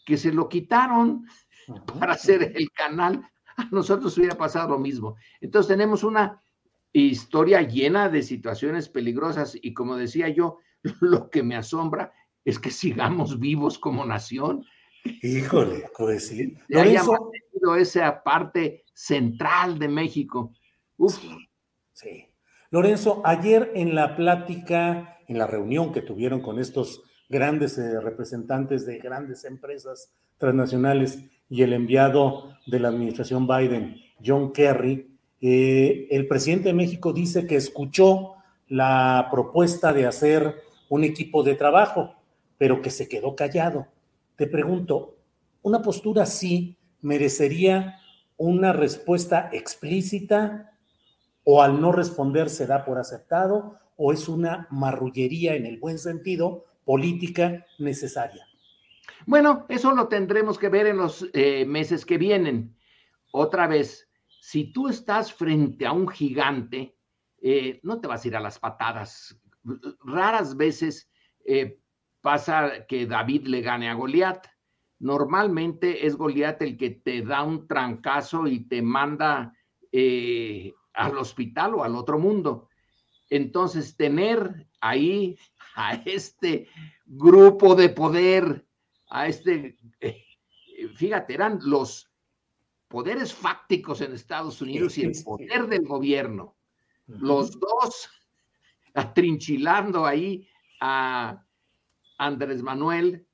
que 0.05 0.17
se 0.17 0.31
lo 0.31 0.47
quitaron 0.47 1.27
para 1.99 2.13
hacer 2.13 2.53
el 2.55 2.71
canal, 2.71 3.23
a 3.57 3.67
nosotros 3.71 4.17
hubiera 4.17 4.37
pasado 4.37 4.69
lo 4.69 4.79
mismo. 4.79 5.15
Entonces 5.41 5.67
tenemos 5.67 6.03
una 6.03 6.41
historia 6.93 7.61
llena 7.61 8.09
de 8.09 8.23
situaciones 8.23 8.89
peligrosas 8.89 9.57
y 9.61 9.73
como 9.73 9.95
decía 9.95 10.29
yo, 10.29 10.57
lo 11.01 11.29
que 11.29 11.43
me 11.43 11.55
asombra 11.55 12.13
es 12.45 12.57
que 12.59 12.71
sigamos 12.71 13.39
vivos 13.39 13.77
como 13.77 14.05
nación. 14.05 14.65
Híjole, 15.21 15.89
pues 15.97 16.27
sí. 16.27 16.57
Lorenzo, 16.67 17.31
esa 17.77 18.23
parte 18.23 18.85
central 18.93 19.77
de 19.77 19.87
México. 19.87 20.53
Uf. 20.97 21.19
Sí, 21.93 22.25
Lorenzo, 22.71 23.21
ayer 23.25 23.71
en 23.75 23.95
la 23.95 24.15
plática, 24.15 25.17
en 25.27 25.37
la 25.37 25.47
reunión 25.47 25.91
que 25.91 26.01
tuvieron 26.01 26.41
con 26.41 26.59
estos 26.59 27.03
grandes 27.29 27.77
eh, 27.77 27.99
representantes 28.01 28.85
de 28.85 28.97
grandes 28.97 29.45
empresas 29.45 30.11
transnacionales 30.37 31.19
y 31.49 31.61
el 31.61 31.73
enviado 31.73 32.55
de 32.65 32.79
la 32.79 32.89
administración 32.89 33.47
Biden, 33.47 33.95
John 34.23 34.51
Kerry, 34.51 35.15
eh, 35.41 36.07
el 36.11 36.27
presidente 36.27 36.69
de 36.69 36.73
México 36.73 37.13
dice 37.13 37.47
que 37.47 37.55
escuchó 37.55 38.33
la 38.67 39.27
propuesta 39.31 39.93
de 39.93 40.05
hacer 40.05 40.55
un 40.89 41.03
equipo 41.03 41.43
de 41.43 41.55
trabajo, 41.55 42.15
pero 42.57 42.81
que 42.81 42.89
se 42.89 43.07
quedó 43.07 43.35
callado. 43.35 43.87
Te 44.35 44.47
pregunto, 44.47 45.17
¿una 45.61 45.81
postura 45.81 46.23
así 46.23 46.77
merecería 47.01 47.99
una 48.37 48.73
respuesta 48.73 49.49
explícita 49.53 50.71
o 51.43 51.61
al 51.61 51.79
no 51.79 51.91
responder 51.91 52.49
se 52.49 52.67
da 52.67 52.85
por 52.85 52.97
aceptado 52.97 53.77
o 53.97 54.13
es 54.13 54.29
una 54.29 54.67
marrullería 54.71 55.55
en 55.55 55.65
el 55.65 55.77
buen 55.77 55.99
sentido 55.99 56.65
política 56.89 57.67
necesaria? 57.77 58.47
Bueno, 59.27 59.67
eso 59.69 59.91
lo 59.91 60.07
tendremos 60.07 60.57
que 60.57 60.69
ver 60.69 60.87
en 60.87 60.97
los 60.97 61.23
eh, 61.33 61.63
meses 61.63 62.03
que 62.03 62.17
vienen. 62.17 62.75
Otra 63.31 63.67
vez, 63.67 64.09
si 64.41 64.73
tú 64.73 64.87
estás 64.87 65.31
frente 65.31 65.85
a 65.85 65.91
un 65.91 66.07
gigante, 66.07 66.97
eh, 67.43 67.79
no 67.83 68.01
te 68.01 68.07
vas 68.07 68.25
a 68.25 68.27
ir 68.27 68.35
a 68.35 68.39
las 68.39 68.57
patadas. 68.57 69.39
Raras 70.03 70.57
veces 70.57 71.11
eh, 71.45 71.79
pasa 72.21 72.87
que 72.87 73.05
David 73.05 73.45
le 73.45 73.61
gane 73.61 73.87
a 73.87 73.93
Goliat. 73.93 74.47
Normalmente 74.97 76.07
es 76.07 76.15
Goliat 76.15 76.59
el 76.63 76.75
que 76.75 76.89
te 76.89 77.21
da 77.21 77.43
un 77.43 77.67
trancazo 77.67 78.47
y 78.47 78.61
te 78.61 78.81
manda 78.81 79.53
al 80.93 81.17
hospital 81.19 81.75
o 81.75 81.83
al 81.83 81.95
otro 81.95 82.17
mundo. 82.17 82.67
Entonces, 83.29 83.95
tener 83.95 84.68
ahí 84.81 85.37
a 85.75 85.95
este 86.05 86.67
grupo 87.05 87.75
de 87.75 87.89
poder, 87.89 88.65
a 89.09 89.27
este, 89.27 89.77
fíjate, 90.95 91.33
eran 91.33 91.59
los 91.63 92.11
poderes 92.87 93.33
fácticos 93.33 94.01
en 94.01 94.13
Estados 94.13 94.61
Unidos 94.61 94.97
y 94.97 95.03
el 95.03 95.23
poder 95.23 95.67
del 95.67 95.85
gobierno. 95.85 96.55
Los 97.07 97.59
dos 97.59 98.09
atrinchilando 98.93 100.05
ahí 100.05 100.47
a 100.81 101.45
Andrés 102.17 102.61
Manuel 102.61 103.25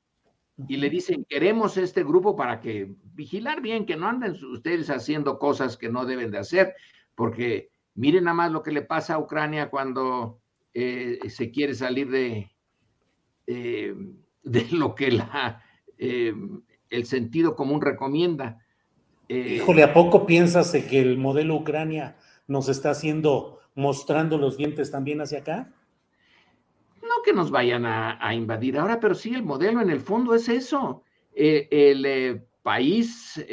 y 0.67 0.77
le 0.77 0.89
dicen, 0.89 1.25
queremos 1.27 1.75
este 1.77 2.03
grupo 2.03 2.35
para 2.35 2.61
que 2.61 2.95
vigilar 3.13 3.61
bien, 3.61 3.85
que 3.85 3.97
no 3.97 4.07
anden 4.07 4.37
ustedes 4.45 4.89
haciendo 4.89 5.37
cosas 5.37 5.75
que 5.77 5.89
no 5.89 6.05
deben 6.05 6.31
de 6.31 6.37
hacer, 6.37 6.75
porque 7.13 7.71
miren 7.93 8.25
nada 8.25 8.35
más 8.35 8.51
lo 8.51 8.63
que 8.63 8.71
le 8.71 8.81
pasa 8.81 9.15
a 9.15 9.19
Ucrania 9.19 9.69
cuando 9.69 10.41
eh, 10.77 11.29
se 11.29 11.51
quiere 11.51 11.73
salir 11.73 12.09
de, 12.09 12.51
eh, 13.47 13.95
de 14.43 14.67
lo 14.71 14.93
que 14.93 15.09
la, 15.09 15.63
eh, 15.97 16.33
el 16.89 17.05
sentido 17.05 17.55
común 17.55 17.79
recomienda. 17.79 18.59
Híjole, 19.29 19.83
¿a 19.83 19.93
poco 19.93 20.25
piensas 20.25 20.73
que 20.73 20.99
el 20.99 21.17
modelo 21.17 21.55
Ucrania 21.55 22.17
nos 22.47 22.67
está 22.67 22.89
haciendo, 22.89 23.59
mostrando 23.73 24.37
los 24.37 24.57
dientes 24.57 24.91
también 24.91 25.21
hacia 25.21 25.39
acá? 25.39 25.71
No 27.01 27.23
que 27.23 27.31
nos 27.31 27.51
vayan 27.51 27.85
a, 27.85 28.35
invadir 28.35 28.77
ahora, 28.77 28.99
pero 28.99 29.15
sí, 29.15 29.33
el 29.33 29.43
modelo 29.43 29.79
en 29.79 29.89
el 29.89 30.01
fondo 30.01 30.35
es 30.35 30.49
eso. 30.49 31.03
El 31.33 32.43
país 32.61 33.43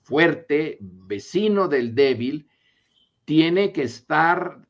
fuerte, 0.00 0.78
vecino 0.80 1.68
del 1.68 1.94
débil, 1.94 2.48
tiene 3.26 3.72
que 3.72 3.82
estar 3.82 4.66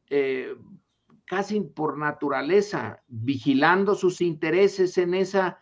casi 1.26 1.60
por 1.60 1.98
naturaleza 1.98 3.02
vigilando 3.08 3.94
sus 3.94 4.20
intereses 4.20 4.98
en 4.98 5.14
esa 5.14 5.58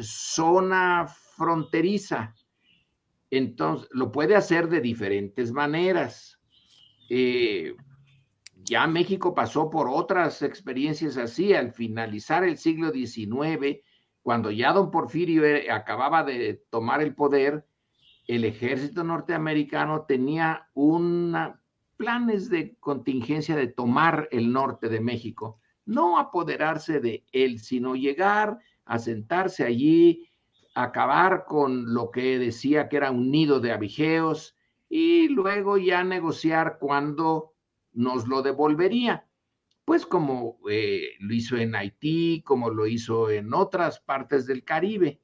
zona 0.00 1.06
fronteriza 1.36 2.34
entonces, 3.30 3.88
lo 3.92 4.10
puede 4.10 4.34
hacer 4.34 4.68
de 4.68 4.80
diferentes 4.80 5.52
maneras. 5.52 6.38
Eh, 7.08 7.74
ya 8.64 8.86
México 8.86 9.34
pasó 9.34 9.70
por 9.70 9.88
otras 9.88 10.42
experiencias 10.42 11.16
así 11.16 11.54
al 11.54 11.72
finalizar 11.72 12.44
el 12.44 12.58
siglo 12.58 12.90
XIX, 12.90 13.80
cuando 14.22 14.50
ya 14.50 14.72
don 14.72 14.90
Porfirio 14.90 15.44
eh, 15.44 15.70
acababa 15.70 16.24
de 16.24 16.62
tomar 16.70 17.00
el 17.00 17.14
poder, 17.14 17.64
el 18.26 18.44
ejército 18.44 19.02
norteamericano 19.02 20.04
tenía 20.06 20.68
una, 20.74 21.59
planes 22.00 22.48
de 22.48 22.76
contingencia 22.80 23.54
de 23.54 23.66
tomar 23.66 24.26
el 24.32 24.50
norte 24.50 24.88
de 24.88 25.02
México, 25.02 25.60
no 25.84 26.18
apoderarse 26.18 26.98
de 26.98 27.26
él, 27.30 27.60
sino 27.60 27.94
llegar 27.94 28.58
a 28.86 28.98
sentarse 28.98 29.64
allí 29.64 30.26
acabar 30.74 31.44
con 31.44 31.92
lo 31.92 32.10
que 32.10 32.38
decía 32.38 32.88
que 32.88 32.96
era 32.96 33.10
un 33.10 33.30
nido 33.30 33.60
de 33.60 33.72
abigeos 33.72 34.56
y 34.88 35.28
luego 35.28 35.76
ya 35.76 36.02
negociar 36.02 36.78
cuándo 36.80 37.52
nos 37.92 38.26
lo 38.26 38.40
devolvería. 38.40 39.26
Pues 39.84 40.06
como 40.06 40.58
eh, 40.70 41.16
lo 41.18 41.34
hizo 41.34 41.58
en 41.58 41.74
Haití, 41.74 42.42
como 42.46 42.70
lo 42.70 42.86
hizo 42.86 43.30
en 43.30 43.52
otras 43.52 44.00
partes 44.00 44.46
del 44.46 44.64
Caribe. 44.64 45.20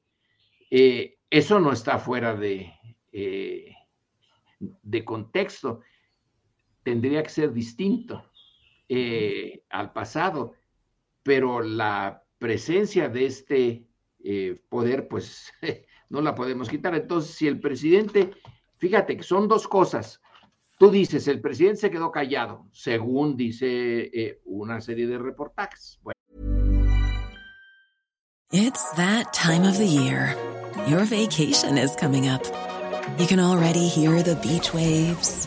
Eh, 0.69 1.17
eso 1.27 1.59
no 1.59 1.71
está 1.71 1.97
fuera 1.97 2.35
de, 2.35 2.71
eh, 3.11 3.73
de 4.59 5.03
contexto. 5.03 5.81
Tendría 6.87 7.21
que 7.21 7.29
ser 7.29 7.51
distinto 7.51 8.23
al 9.69 9.91
pasado, 9.91 10.53
pero 11.21 11.61
la 11.61 12.23
presencia 12.37 13.09
de 13.09 13.25
este 13.25 13.87
eh, 14.23 14.57
poder, 14.69 15.09
pues 15.09 15.51
no 16.09 16.21
la 16.21 16.33
podemos 16.33 16.69
quitar. 16.69 16.95
Entonces, 16.95 17.35
si 17.35 17.45
el 17.45 17.59
presidente, 17.59 18.31
fíjate 18.77 19.17
que 19.17 19.23
son 19.23 19.49
dos 19.49 19.67
cosas. 19.67 20.21
Tú 20.79 20.89
dices, 20.89 21.27
el 21.27 21.41
presidente 21.41 21.81
se 21.81 21.91
quedó 21.91 22.09
callado, 22.09 22.67
según 22.71 23.35
dice 23.35 24.09
eh, 24.13 24.39
una 24.45 24.79
serie 24.79 25.07
de 25.07 25.17
reportajes. 25.17 25.99
It's 28.53 28.89
that 28.95 29.33
time 29.33 29.67
of 29.67 29.77
the 29.77 29.85
year. 29.85 30.37
Your 30.87 31.03
vacation 31.03 31.77
is 31.77 31.97
coming 31.97 32.29
up. 32.29 32.43
You 33.17 33.27
can 33.27 33.39
already 33.39 33.87
hear 33.87 34.21
the 34.23 34.35
beach 34.35 34.73
waves, 34.73 35.46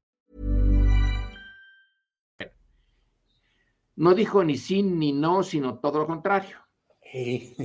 No 3.95 4.13
dijo 4.15 4.43
ni 4.43 4.57
sí 4.57 4.83
ni 4.83 5.11
no, 5.11 5.43
sino 5.43 5.79
todo 5.79 5.99
lo 5.99 6.07
contrario. 6.07 6.57
Eh, 7.13 7.55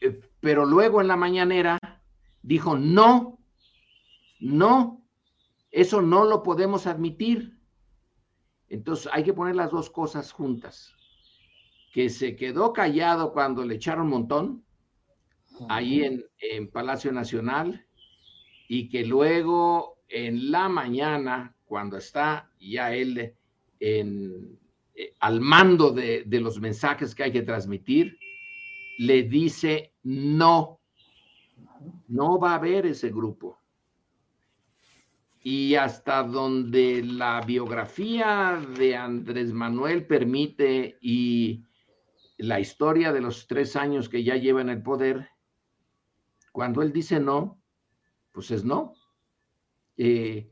eh, 0.00 0.20
pero 0.40 0.64
luego 0.64 1.00
en 1.00 1.08
la 1.08 1.16
mañanera 1.16 1.78
dijo 2.42 2.76
no, 2.76 3.38
no, 4.40 5.06
eso 5.70 6.02
no 6.02 6.24
lo 6.24 6.42
podemos 6.42 6.86
admitir. 6.86 7.58
Entonces 8.68 9.10
hay 9.12 9.24
que 9.24 9.34
poner 9.34 9.56
las 9.56 9.70
dos 9.70 9.90
cosas 9.90 10.32
juntas. 10.32 10.94
Que 11.92 12.08
se 12.08 12.36
quedó 12.36 12.72
callado 12.72 13.32
cuando 13.32 13.64
le 13.64 13.74
echaron 13.74 14.04
un 14.04 14.10
montón, 14.10 14.64
ahí 15.68 16.04
en, 16.04 16.24
en 16.38 16.70
Palacio 16.70 17.12
Nacional, 17.12 17.86
y 18.68 18.88
que 18.88 19.04
luego 19.04 19.98
en 20.08 20.50
la 20.50 20.68
mañana, 20.68 21.56
cuando 21.64 21.96
está 21.96 22.50
ya 22.60 22.94
él 22.94 23.36
eh, 23.80 25.14
al 25.20 25.40
mando 25.40 25.90
de, 25.90 26.24
de 26.26 26.40
los 26.40 26.60
mensajes 26.60 27.14
que 27.14 27.24
hay 27.24 27.32
que 27.32 27.42
transmitir, 27.42 28.16
le 28.98 29.22
dice 29.24 29.94
no, 30.02 30.80
no 32.08 32.38
va 32.38 32.52
a 32.52 32.56
haber 32.56 32.86
ese 32.86 33.10
grupo 33.10 33.60
y 35.42 35.74
hasta 35.74 36.22
donde 36.22 37.02
la 37.02 37.40
biografía 37.40 38.62
de 38.76 38.94
Andrés 38.94 39.52
Manuel 39.52 40.06
permite 40.06 40.98
y 41.00 41.64
la 42.36 42.60
historia 42.60 43.12
de 43.12 43.20
los 43.20 43.46
tres 43.46 43.76
años 43.76 44.08
que 44.08 44.22
ya 44.22 44.36
lleva 44.36 44.60
en 44.60 44.68
el 44.68 44.82
poder, 44.82 45.30
cuando 46.52 46.82
él 46.82 46.92
dice 46.92 47.20
no, 47.20 47.62
pues 48.32 48.50
es 48.50 48.64
no. 48.64 48.94
Eh, 49.96 50.50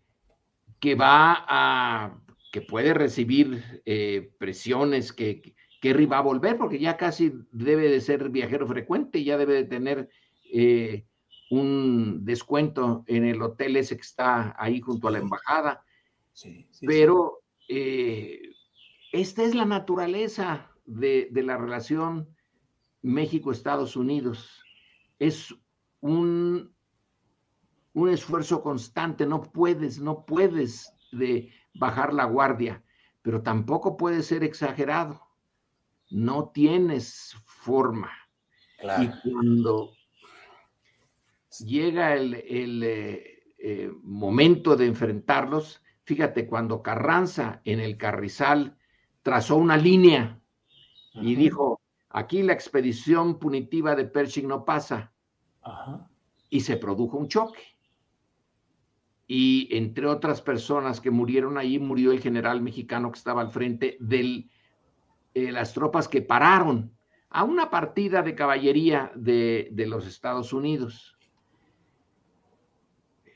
que 0.81 0.95
va 0.95 1.45
a, 1.49 2.21
que 2.51 2.61
puede 2.63 2.95
recibir 2.95 3.83
eh, 3.85 4.33
presiones, 4.39 5.13
que 5.13 5.55
Kerry 5.81 6.07
va 6.07 6.19
a 6.19 6.23
volver, 6.23 6.57
porque 6.57 6.79
ya 6.79 6.97
casi 6.97 7.33
debe 7.53 7.89
de 7.89 8.01
ser 8.01 8.31
viajero 8.31 8.67
frecuente, 8.67 9.23
ya 9.23 9.37
debe 9.37 9.55
de 9.55 9.65
tener 9.65 10.09
eh, 10.53 11.07
un 11.51 12.25
descuento 12.25 13.05
en 13.07 13.25
el 13.25 13.41
hotel 13.43 13.77
ese 13.77 13.97
que 13.97 14.03
está 14.03 14.55
ahí 14.59 14.81
junto 14.81 15.09
a 15.09 15.11
la 15.11 15.19
embajada. 15.19 15.85
Pero 16.81 17.43
eh, 17.69 18.41
esta 19.13 19.43
es 19.45 19.55
la 19.55 19.65
naturaleza 19.65 20.71
de, 20.87 21.29
de 21.31 21.43
la 21.43 21.57
relación 21.57 22.29
México-Estados 23.03 23.97
Unidos. 23.97 24.63
Es 25.19 25.55
un, 26.01 26.75
un 27.93 28.09
esfuerzo 28.09 28.63
constante, 28.63 29.27
no 29.27 29.43
puedes, 29.43 30.01
no 30.01 30.25
puedes 30.25 30.93
de 31.13 31.53
bajar 31.79 32.13
la 32.13 32.25
guardia, 32.25 32.83
pero 33.23 33.43
tampoco 33.43 33.97
puede 33.97 34.23
ser 34.23 34.45
exagerado. 34.45 35.23
No 36.11 36.51
tienes 36.51 37.37
forma. 37.47 38.11
Y 39.01 39.09
cuando 39.23 39.91
llega 41.65 42.15
el, 42.15 42.35
eh, 42.35 43.43
eh, 43.59 43.93
momento 44.03 44.77
de 44.77 44.87
enfrentarlos, 44.87 45.83
fíjate, 46.05 46.47
cuando 46.47 46.83
Carranza 46.83 47.61
en 47.65 47.81
el 47.81 47.97
Carrizal 47.97 48.77
trazó 49.23 49.57
una 49.57 49.77
línea 49.77 50.41
y 51.15 51.35
dijo, 51.35 51.81
aquí 52.11 52.43
la 52.43 52.53
expedición 52.53 53.39
punitiva 53.39 53.97
de 53.97 54.05
Pershing 54.05 54.47
no 54.47 54.65
pasa, 54.65 55.13
y 56.49 56.61
se 56.61 56.77
produjo 56.77 57.19
un 57.19 57.29
choque. 57.29 57.78
Y 59.31 59.69
entre 59.77 60.07
otras 60.07 60.41
personas 60.41 61.03
que 61.03 61.11
murieron 61.11 61.59
ahí, 61.59 61.79
murió 61.79 62.13
el 62.13 62.21
general 62.21 62.63
mexicano 62.63 63.13
que 63.13 63.19
estaba 63.19 63.43
al 63.43 63.51
frente 63.51 63.99
de 64.01 64.49
eh, 65.35 65.53
las 65.53 65.75
tropas 65.75 66.09
que 66.09 66.23
pararon 66.23 66.97
a 67.29 67.45
una 67.45 67.69
partida 67.69 68.23
de 68.23 68.35
caballería 68.35 69.13
de, 69.15 69.71
los 69.87 70.07
Estados 70.07 70.55
Unidos. 70.55 71.19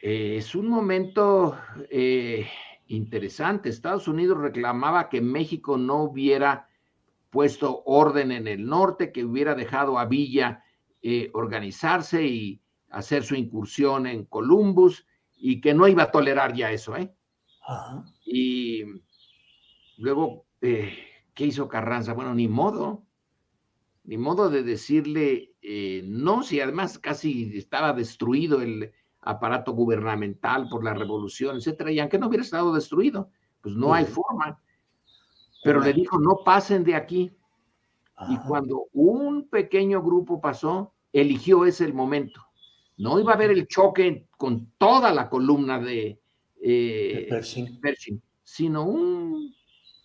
Eh, 0.00 0.36
es 0.38 0.54
un 0.54 0.66
momento 0.66 1.58
eh, 1.90 2.48
interesante. 2.86 3.68
Estados 3.68 4.08
Unidos 4.08 4.38
reclamaba 4.38 5.10
que 5.10 5.20
México 5.20 5.76
no 5.76 6.04
hubiera 6.04 6.68
puesto 7.28 7.82
orden 7.84 8.32
en 8.32 8.48
el 8.48 8.64
norte, 8.64 9.12
que 9.12 9.26
hubiera 9.26 9.54
dejado 9.54 9.98
a 9.98 10.06
Villa 10.06 10.64
organizarse 11.32 12.24
y 12.24 12.62
hacer 12.88 13.24
su 13.24 13.34
incursión 13.34 14.06
en 14.06 14.24
Columbus 14.26 15.04
y 15.42 15.60
que 15.60 15.74
no 15.74 15.88
iba 15.88 16.04
a 16.04 16.10
tolerar 16.10 16.54
ya 16.54 16.70
eso. 16.70 16.96
¿eh? 16.96 17.12
Y 18.24 18.84
luego, 19.98 20.46
¿qué 20.60 21.46
hizo 21.46 21.68
Carranza? 21.68 22.14
Bueno, 22.14 22.34
ni 22.34 22.48
modo, 22.48 23.04
ni 24.04 24.16
modo 24.16 24.48
de 24.48 24.62
decirle 24.62 25.50
no, 26.04 26.42
si 26.42 26.60
además 26.60 26.98
casi 26.98 27.56
estaba 27.56 27.92
destruido 27.92 28.62
el, 28.62 28.92
aparato 29.22 29.72
gubernamental 29.72 30.68
por 30.68 30.84
la 30.84 30.94
revolución, 30.94 31.56
etcétera, 31.56 31.92
y 31.92 32.00
aunque 32.00 32.18
no 32.18 32.26
hubiera 32.26 32.42
estado 32.42 32.74
destruido, 32.74 33.30
pues 33.60 33.74
no 33.76 33.94
hay 33.94 34.04
forma. 34.04 34.60
Pero 35.62 35.80
le 35.80 35.92
dijo, 35.92 36.18
no 36.18 36.40
pasen 36.44 36.82
de 36.82 36.96
aquí. 36.96 37.32
Y 38.28 38.36
cuando 38.38 38.86
un 38.92 39.48
pequeño 39.48 40.02
grupo 40.02 40.40
pasó, 40.40 40.92
eligió 41.12 41.64
ese 41.64 41.84
el 41.84 41.94
momento. 41.94 42.44
No 42.98 43.18
iba 43.18 43.32
a 43.32 43.34
haber 43.34 43.50
el 43.50 43.66
choque 43.66 44.26
con 44.36 44.72
toda 44.78 45.12
la 45.12 45.28
columna 45.28 45.78
de, 45.80 46.20
eh, 46.60 47.26
Pershing. 47.28 48.22
sino 48.42 48.84
un, 48.84 49.54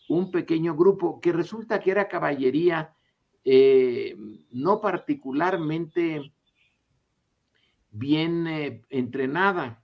un, 0.10 0.32
pequeño 0.32 0.76
grupo 0.76 1.19
que 1.21 1.32
resulta 1.32 1.80
que 1.80 1.91
era 1.91 2.08
caballería 2.08 2.95
eh, 3.45 4.15
no 4.52 4.82
particularmente 4.82 6.34
bien 7.91 8.47
eh, 8.47 8.82
entrenada, 8.89 9.84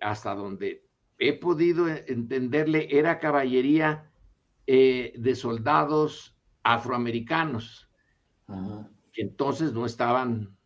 hasta 0.00 0.34
donde 0.34 0.84
he 1.18 1.32
podido 1.34 1.88
entenderle, 1.88 2.88
era 2.90 3.20
caballería 3.20 4.10
de 4.66 5.34
soldados 5.36 6.34
afroamericanos, 6.64 7.88
que 9.12 9.22
entonces 9.22 9.72
no 9.72 9.86
estaban, 9.86 10.56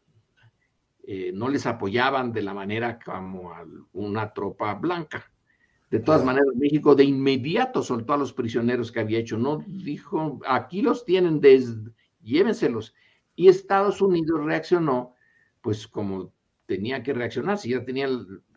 no 1.32 1.48
les 1.48 1.64
apoyaban 1.66 2.32
de 2.32 2.42
la 2.42 2.52
manera 2.52 2.98
como 2.98 3.52
a 3.52 3.64
una 3.92 4.32
tropa 4.32 4.74
blanca. 4.74 5.24
De 5.90 6.00
todas 6.00 6.22
maneras, 6.22 6.48
México 6.54 6.94
de 6.94 7.04
inmediato 7.04 7.82
soltó 7.82 8.12
a 8.12 8.18
los 8.18 8.34
prisioneros 8.34 8.92
que 8.92 9.00
había 9.00 9.18
hecho, 9.18 9.38
no 9.38 9.64
dijo, 9.66 10.38
aquí 10.46 10.82
los 10.82 11.06
tienen, 11.06 11.40
llévenselos. 12.20 12.94
Y 13.34 13.48
Estados 13.48 14.02
Unidos 14.02 14.44
reaccionó 14.44 15.14
pues 15.60 15.86
como 15.86 16.32
tenía 16.66 17.02
que 17.02 17.12
reaccionar, 17.12 17.58
si 17.58 17.70
ya 17.70 17.84
tenía 17.84 18.08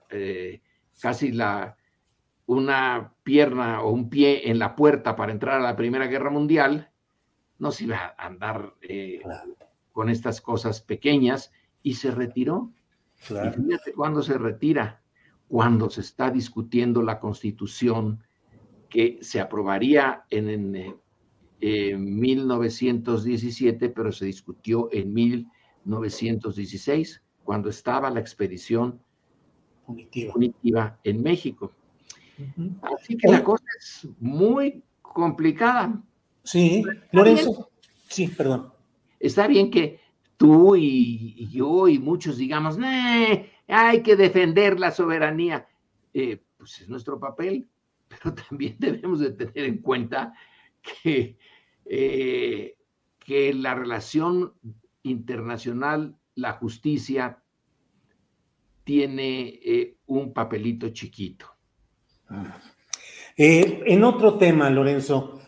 eh, 0.10 0.62
casi 1.02 1.32
la, 1.32 1.78
una 2.46 3.14
pierna 3.24 3.82
o 3.82 3.92
un 3.92 4.10
pie 4.10 4.50
en 4.50 4.60
la 4.60 4.76
puerta 4.76 5.16
para 5.16 5.32
entrar 5.32 5.60
a 5.60 5.64
la 5.64 5.76
Primera 5.76 6.08
Guerra 6.08 6.30
Mundial, 6.30 6.92
no 7.60 7.72
se 7.72 7.86
iba 7.86 8.16
a 8.18 8.28
andar 8.28 8.76
eh, 8.82 9.22
con 9.92 10.10
estas 10.10 10.42
cosas 10.42 10.82
pequeñas 10.82 11.52
y 11.84 11.96
se 11.96 12.12
retiró. 12.12 12.72
Y 13.30 13.34
fíjate 13.34 13.94
cuándo 13.96 14.22
se 14.24 14.38
retira, 14.38 15.02
cuando 15.48 15.90
se 15.90 16.02
está 16.02 16.30
discutiendo 16.32 17.02
la 17.02 17.20
constitución 17.20 18.24
que 18.90 19.20
se 19.22 19.40
aprobaría 19.40 20.26
en, 20.30 21.00
1917, 21.64 23.90
pero 23.90 24.12
se 24.12 24.26
discutió 24.26 24.90
en 24.92 25.14
1916, 25.14 27.22
cuando 27.44 27.70
estaba 27.70 28.10
la 28.10 28.20
expedición 28.20 29.00
punitiva, 29.86 31.00
en 31.04 31.22
México. 31.22 31.72
Así 32.82 33.16
que 33.16 33.28
la 33.28 33.44
cosa 33.44 33.64
es 33.80 34.08
muy 34.20 34.84
complicada. 35.04 36.02
Sí, 36.44 36.84
Lorenzo. 37.12 37.70
Sí, 38.08 38.28
perdón. 38.28 38.74
Está 39.20 39.46
bien 39.48 39.70
que 39.70 40.01
tú 40.42 40.76
y, 40.76 41.48
yo 41.52 41.88
y 41.88 42.00
muchos 42.00 42.38
digamos, 42.38 42.76
hay 43.68 44.02
que 44.02 44.16
defender 44.16 44.80
la 44.80 44.90
soberanía. 44.90 45.68
Eh, 46.16 46.42
pues 46.58 46.82
es 46.82 46.90
nuestro 46.90 47.20
papel, 47.20 47.70
pero 48.08 48.34
también 48.34 48.76
debemos 48.80 49.20
de 49.20 49.34
tener 49.34 49.66
en 49.70 49.78
cuenta 49.78 50.34
que, 50.82 51.38
eh, 51.86 52.76
que 53.20 53.54
la 53.54 53.76
relación 53.76 54.54
internacional, 55.04 56.18
la 56.34 56.54
justicia, 56.54 57.44
tiene 58.84 59.60
eh, 59.64 59.98
un 60.08 60.34
papelito 60.34 60.90
chiquito. 60.90 61.46
en 63.38 64.04
otro 64.04 64.40
tema, 64.40 64.72
Lorenzo, 64.72 65.40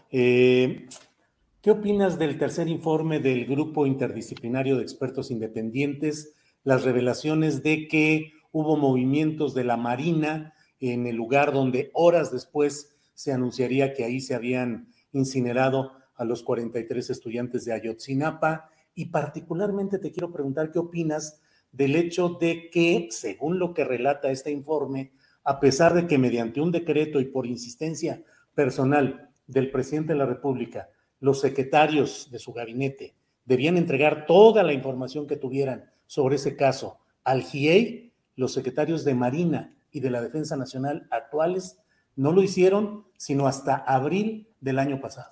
¿qué 1.63 1.71
opinas 1.71 2.19
del 2.19 2.37
tercer 2.37 2.67
informe 2.67 3.21
del 3.21 3.45
Grupo 3.45 3.85
Interdisciplinario 3.85 4.75
de 4.75 4.83
Expertos 4.83 5.31
Independientes? 5.31 6.35
Las 6.65 6.83
revelaciones 6.83 7.63
de 7.63 7.87
que 7.87 8.33
hubo 8.51 8.75
movimientos 8.75 9.53
de 9.53 9.63
la 9.63 9.77
Marina 9.77 10.53
en 10.81 11.07
el 11.07 11.15
lugar 11.15 11.53
donde 11.53 11.89
horas 11.93 12.33
después 12.33 12.93
se 13.13 13.31
anunciaría 13.31 13.93
que 13.93 14.03
ahí 14.03 14.19
se 14.19 14.35
habían 14.35 14.89
incinerado 15.13 15.93
a 16.15 16.25
los 16.25 16.43
43 16.43 17.09
estudiantes 17.09 17.63
de 17.63 17.71
Ayotzinapa. 17.71 18.69
Y 18.93 19.05
particularmente 19.05 19.99
te 19.99 20.11
quiero 20.11 20.33
preguntar 20.33 20.69
qué 20.69 20.79
opinas 20.79 21.39
del 21.71 21.95
hecho 21.95 22.37
de 22.41 22.69
que, 22.71 23.07
según 23.09 23.57
lo 23.57 23.73
que 23.73 23.85
relata 23.85 24.31
este 24.31 24.51
informe, 24.51 25.13
a 25.45 25.61
pesar 25.61 25.93
de 25.93 26.07
que 26.07 26.17
mediante 26.17 26.59
un 26.59 26.73
decreto 26.73 27.21
y 27.21 27.25
por 27.25 27.47
insistencia 27.47 28.21
personal 28.53 29.29
del 29.47 29.71
presidente 29.71 30.11
de 30.11 30.19
la 30.19 30.25
República, 30.25 30.89
los 31.23 31.39
secretarios 31.39 32.29
de 32.31 32.37
su 32.37 32.51
gabinete 32.51 33.15
debían 33.45 33.77
entregar 33.77 34.25
toda 34.25 34.61
la 34.61 34.73
información 34.73 35.25
que 35.25 35.37
tuvieran 35.37 35.89
sobre 36.05 36.35
ese 36.35 36.57
caso 36.57 36.99
al 37.23 37.43
GIEI, 37.43 38.11
los 38.35 38.51
secretarios 38.51 39.05
de 39.05 39.13
Marina 39.13 39.73
y 39.89 40.01
de 40.01 40.09
la 40.09 40.21
Defensa 40.21 40.57
Nacional 40.57 41.07
actuales 41.11 41.79
no 42.17 42.33
lo 42.33 42.43
hicieron 42.43 43.05
sino 43.15 43.47
hasta 43.47 43.75
abril 43.75 44.49
del 44.59 44.79
año 44.79 44.99
pasado. 44.99 45.31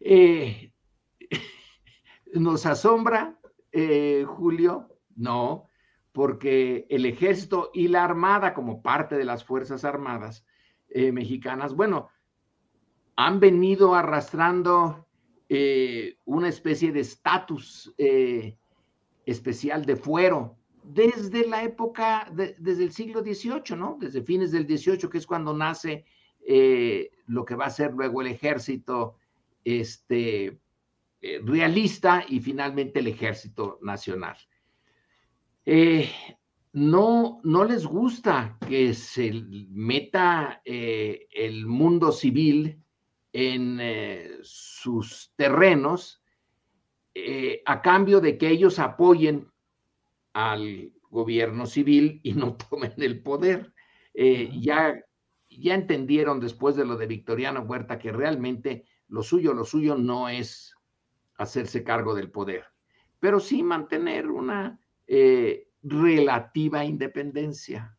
Eh, 0.00 0.72
¿Nos 2.34 2.66
asombra, 2.66 3.38
eh, 3.70 4.24
Julio? 4.26 4.88
No, 5.14 5.68
porque 6.10 6.88
el 6.90 7.06
ejército 7.06 7.70
y 7.72 7.86
la 7.86 8.02
armada 8.02 8.54
como 8.54 8.82
parte 8.82 9.16
de 9.16 9.24
las 9.24 9.44
Fuerzas 9.44 9.84
Armadas 9.84 10.44
eh, 10.88 11.12
mexicanas, 11.12 11.74
bueno, 11.74 12.08
han 13.16 13.40
venido 13.40 13.94
arrastrando 13.94 15.06
una 16.24 16.48
especie 16.48 16.92
de 16.92 17.00
estatus 17.00 17.94
especial 19.24 19.84
de 19.84 19.96
fuero 19.96 20.56
desde 20.86 21.46
la 21.48 21.64
época, 21.64 22.30
desde 22.32 22.84
el 22.84 22.92
siglo 22.92 23.20
XVIII, 23.20 23.76
¿no? 23.76 23.98
Desde 24.00 24.22
fines 24.22 24.52
del 24.52 24.66
XVIII, 24.66 25.08
que 25.10 25.18
es 25.18 25.26
cuando 25.26 25.52
nace 25.52 26.04
eh, 26.46 27.10
lo 27.26 27.44
que 27.44 27.56
va 27.56 27.66
a 27.66 27.70
ser 27.70 27.92
luego 27.92 28.20
el 28.20 28.28
ejército 28.28 29.16
este, 29.64 30.60
eh, 31.20 31.40
realista 31.42 32.24
y 32.28 32.38
finalmente 32.38 33.00
el 33.00 33.08
ejército 33.08 33.80
nacional. 33.82 34.36
Eh, 35.64 36.08
no, 36.72 37.40
no 37.42 37.64
les 37.64 37.84
gusta 37.84 38.56
que 38.68 38.94
se 38.94 39.32
meta 39.70 40.60
el 40.64 41.66
mundo 41.66 42.12
civil 42.12 42.80
en 43.38 43.80
sus 44.42 45.32
terrenos 45.36 46.22
a 47.66 47.82
cambio 47.82 48.20
de 48.20 48.38
que 48.38 48.48
ellos 48.48 48.78
apoyen 48.78 49.50
al 50.32 50.92
gobierno 51.10 51.66
civil 51.66 52.20
y 52.22 52.34
no 52.34 52.56
tomen 52.70 52.92
el 52.98 53.22
poder. 53.22 53.72
Eh, 54.14 54.50
ya, 54.60 54.94
ya 55.50 55.74
entendieron 55.74 56.40
después 56.40 56.76
de 56.76 56.84
lo 56.84 56.96
de 56.96 57.06
Victoriano 57.06 57.60
Huerta 57.62 57.98
que 57.98 58.12
realmente 58.12 58.84
lo 59.08 59.22
suyo, 59.22 59.54
lo 59.54 59.64
suyo 59.64 59.96
no 59.96 60.28
es 60.28 60.74
hacerse 61.38 61.84
cargo 61.84 62.14
del 62.14 62.30
poder, 62.30 62.64
pero 63.20 63.40
sí 63.40 63.62
mantener 63.62 64.28
una 64.30 64.80
eh, 65.06 65.68
relativa 65.82 66.84
independencia. 66.84 67.96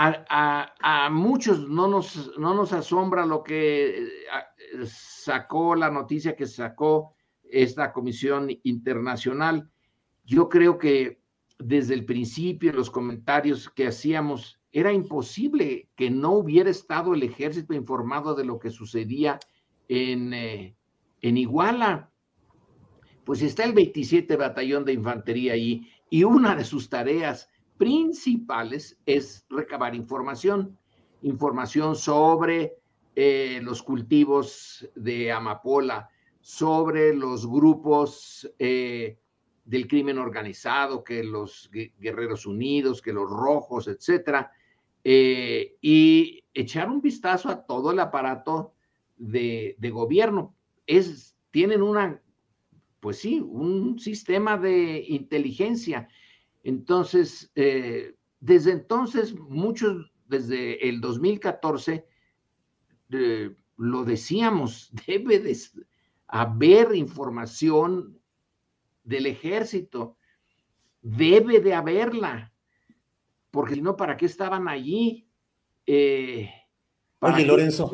A, 0.00 1.08
muchos 1.10 1.68
no 1.68 1.88
nos, 1.88 2.38
no 2.38 2.54
nos 2.54 2.72
asombra 2.72 3.26
lo 3.26 3.42
que 3.42 4.04
eh, 4.04 4.86
sacó 4.86 5.74
la 5.74 5.90
noticia 5.90 6.36
que 6.36 6.46
sacó 6.46 7.14
esta 7.42 7.92
comisión 7.92 8.48
internacional 8.62 9.68
yo 10.28 10.50
creo 10.50 10.76
que 10.76 11.22
desde 11.58 11.94
el 11.94 12.04
principio, 12.04 12.70
los 12.74 12.90
comentarios 12.90 13.70
que 13.70 13.86
hacíamos, 13.86 14.60
era 14.70 14.92
imposible 14.92 15.88
que 15.96 16.10
no 16.10 16.32
hubiera 16.32 16.68
estado 16.68 17.14
el 17.14 17.22
ejército 17.22 17.72
informado 17.72 18.34
de 18.34 18.44
lo 18.44 18.58
que 18.58 18.70
sucedía 18.70 19.40
en, 19.88 20.34
eh, 20.34 20.76
en 21.22 21.36
Iguala. 21.38 22.12
Pues 23.24 23.40
está 23.40 23.64
el 23.64 23.72
27 23.72 24.36
Batallón 24.36 24.84
de 24.84 24.92
Infantería 24.92 25.54
ahí 25.54 25.88
y 26.10 26.24
una 26.24 26.54
de 26.54 26.64
sus 26.64 26.90
tareas 26.90 27.48
principales 27.78 28.98
es 29.06 29.46
recabar 29.48 29.94
información, 29.94 30.76
información 31.22 31.96
sobre 31.96 32.74
eh, 33.14 33.60
los 33.62 33.82
cultivos 33.82 34.88
de 34.94 35.32
amapola, 35.32 36.10
sobre 36.40 37.14
los 37.14 37.46
grupos 37.46 38.50
eh, 38.58 39.18
del 39.64 39.86
crimen 39.86 40.18
organizado, 40.18 41.04
que 41.04 41.22
los 41.22 41.70
Guerreros 41.70 42.46
Unidos, 42.46 43.02
que 43.02 43.12
los 43.12 43.28
Rojos, 43.28 43.86
etcétera, 43.88 44.50
eh, 45.04 45.76
y 45.80 46.44
echar 46.54 46.88
un 46.88 47.00
vistazo 47.00 47.48
a 47.48 47.64
todo 47.64 47.90
el 47.92 48.00
aparato 48.00 48.74
de, 49.16 49.76
gobierno. 49.92 50.54
Es, 50.86 51.36
tienen 51.50 51.82
una, 51.82 52.22
pues 53.00 53.18
sí, 53.18 53.40
un 53.40 53.98
sistema 53.98 54.56
de 54.56 55.04
inteligencia. 55.08 56.08
Entonces, 56.62 57.50
eh, 57.54 58.14
desde 58.40 58.72
entonces, 58.72 59.34
muchos, 59.34 60.12
desde 60.26 60.88
el 60.88 61.00
2014, 61.00 62.06
eh, 63.10 63.56
lo 63.76 64.04
decíamos, 64.04 64.92
debe 65.06 65.38
de 65.38 65.56
haber 66.26 66.94
información 66.94 68.18
del 69.04 69.26
ejército. 69.26 70.16
Debe 71.00 71.60
de 71.60 71.74
haberla, 71.74 72.52
porque 73.50 73.74
si 73.74 73.80
no, 73.80 73.96
¿para 73.96 74.16
qué 74.16 74.26
estaban 74.26 74.68
allí? 74.68 75.28
Eh, 75.86 76.50
Oye, 77.20 77.46
Lorenzo, 77.46 77.90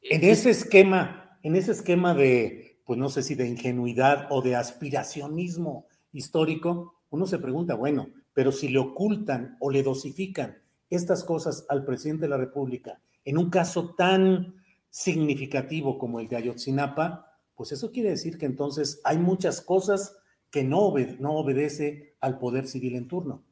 en 0.00 0.24
ese 0.24 0.50
esquema, 0.50 1.38
en 1.42 1.56
ese 1.56 1.72
esquema 1.72 2.12
de, 2.12 2.80
pues 2.84 2.98
no 2.98 3.08
sé 3.08 3.22
si 3.22 3.34
de 3.34 3.48
ingenuidad 3.48 4.26
o 4.30 4.42
de 4.42 4.56
aspiracionismo 4.56 5.86
histórico, 6.12 7.00
uno 7.14 7.26
se 7.26 7.38
pregunta, 7.38 7.74
bueno, 7.74 8.08
pero 8.32 8.52
si 8.52 8.68
le 8.68 8.78
ocultan 8.78 9.56
o 9.60 9.70
le 9.70 9.82
dosifican 9.82 10.58
estas 10.90 11.24
cosas 11.24 11.66
al 11.68 11.84
presidente 11.84 12.22
de 12.22 12.30
la 12.30 12.36
República 12.36 13.00
en 13.24 13.38
un 13.38 13.50
caso 13.50 13.94
tan 13.94 14.56
significativo 14.90 15.98
como 15.98 16.20
el 16.20 16.28
de 16.28 16.36
Ayotzinapa, 16.36 17.32
pues 17.54 17.72
eso 17.72 17.90
quiere 17.90 18.10
decir 18.10 18.38
que 18.38 18.46
entonces 18.46 19.00
hay 19.04 19.18
muchas 19.18 19.60
cosas 19.60 20.18
que 20.50 20.62
no, 20.62 20.80
obedece 20.88 22.16
al 22.20 22.38
poder 22.38 22.66
civil 22.66 22.94
en 22.94 23.08
turno. 23.08 23.44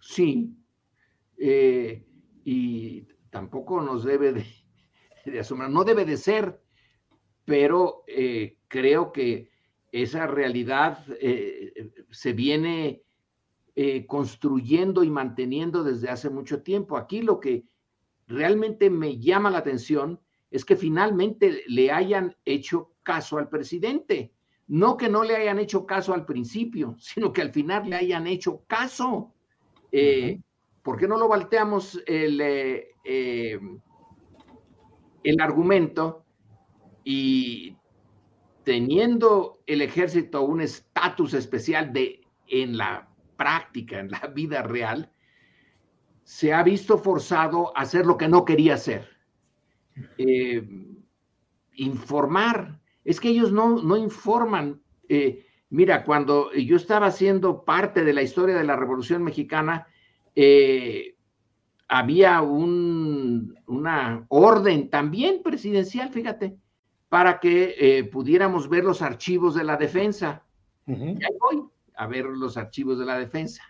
Sí, 0.00 0.56
eh, 1.36 2.06
y 2.44 3.02
tampoco 3.30 3.80
nos 3.82 4.04
debe 4.04 4.32
de, 4.32 4.46
de, 5.26 5.40
asombrar, 5.40 5.70
no 5.70 5.84
debe 5.84 6.04
de 6.04 6.16
ser, 6.16 6.62
pero 7.44 8.04
eh, 8.06 8.58
creo 8.68 9.12
que 9.12 9.47
esa 9.92 10.26
realidad 10.26 11.04
eh, 11.20 11.90
se 12.10 12.32
viene 12.32 13.02
construyendo 14.08 15.04
y 15.04 15.10
manteniendo 15.10 15.84
desde 15.84 16.10
hace 16.10 16.30
mucho 16.30 16.62
tiempo. 16.62 16.96
Aquí 16.96 17.22
lo 17.22 17.38
que 17.38 17.64
realmente 18.26 18.90
me 18.90 19.20
llama 19.20 19.50
la 19.50 19.58
atención 19.58 20.20
es 20.50 20.64
que 20.64 20.76
finalmente 20.76 21.62
le 21.66 21.90
hayan 21.90 22.36
hecho 22.44 22.92
caso 23.02 23.38
al 23.38 23.48
presidente. 23.48 24.32
No 24.66 24.96
que 24.96 25.08
no 25.08 25.24
le 25.24 25.36
hayan 25.36 25.58
hecho 25.58 25.86
caso 25.86 26.12
al 26.12 26.26
principio, 26.26 26.96
sino 26.98 27.32
que 27.32 27.42
al 27.42 27.52
final 27.52 27.88
le 27.88 27.96
hayan 27.96 28.26
hecho 28.26 28.62
caso. 28.66 29.32
Eh, 29.92 30.40
¿Por 30.82 30.98
qué 30.98 31.08
no 31.08 31.18
lo 31.18 31.28
volteamos 31.28 32.00
el, 32.06 32.40
eh, 32.40 32.88
eh, 33.04 33.58
el 35.22 35.40
argumento 35.40 36.24
y 37.04 37.76
teniendo 38.68 39.62
el 39.66 39.80
ejército 39.80 40.42
un 40.42 40.60
estatus 40.60 41.32
especial 41.32 41.90
de 41.90 42.20
en 42.48 42.76
la 42.76 43.08
práctica, 43.38 43.98
en 43.98 44.10
la 44.10 44.30
vida 44.34 44.60
real, 44.60 45.10
se 46.22 46.52
ha 46.52 46.62
visto 46.62 46.98
forzado 46.98 47.74
a 47.74 47.80
hacer 47.80 48.04
lo 48.04 48.18
que 48.18 48.28
no 48.28 48.44
quería 48.44 48.74
hacer. 48.74 49.08
informar, 51.76 52.78
es 53.06 53.18
que 53.20 53.30
ellos 53.30 53.52
no, 53.52 53.82
no 53.82 53.96
informan. 53.96 54.82
Eh, 55.08 55.46
mira, 55.70 56.04
cuando 56.04 56.52
yo 56.52 56.76
estaba 56.76 57.10
siendo 57.10 57.64
parte 57.64 58.04
de 58.04 58.12
la 58.12 58.20
historia 58.20 58.54
de 58.54 58.64
la 58.64 58.76
Revolución 58.76 59.24
Mexicana, 59.24 59.86
eh, 60.36 61.16
había 61.88 62.42
un, 62.42 63.58
una 63.66 64.26
orden 64.28 64.90
también 64.90 65.42
presidencial, 65.42 66.10
fíjate, 66.10 66.58
para 67.08 67.40
que 67.40 67.74
eh, 67.78 68.04
pudiéramos 68.04 68.68
ver 68.68 68.84
los 68.84 69.02
archivos 69.02 69.54
de 69.54 69.64
la 69.64 69.76
defensa. 69.76 70.44
Y 70.86 70.92
ahí 70.92 71.36
voy 71.40 71.64
a 71.94 72.06
ver 72.06 72.24
los 72.24 72.56
archivos 72.56 72.98
de 72.98 73.04
la 73.04 73.18
defensa. 73.18 73.62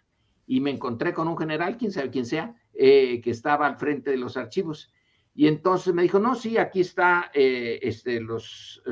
Y 0.46 0.60
me 0.60 0.70
encontré 0.70 1.12
con 1.12 1.28
un 1.28 1.36
general, 1.36 1.76
quién 1.76 1.90
sabe 1.90 2.10
quién 2.10 2.26
sea, 2.26 2.54
que 2.72 3.22
estaba 3.24 3.66
al 3.66 3.76
frente 3.76 4.10
de 4.10 4.16
los 4.16 4.36
archivos. 4.36 4.92
Y 5.34 5.46
entonces 5.46 5.92
me 5.92 6.02
dijo, 6.02 6.18
no, 6.18 6.34
sí, 6.34 6.58
aquí 6.58 6.80
está 6.80 7.30
este, 7.34 8.20
los, 8.20 8.82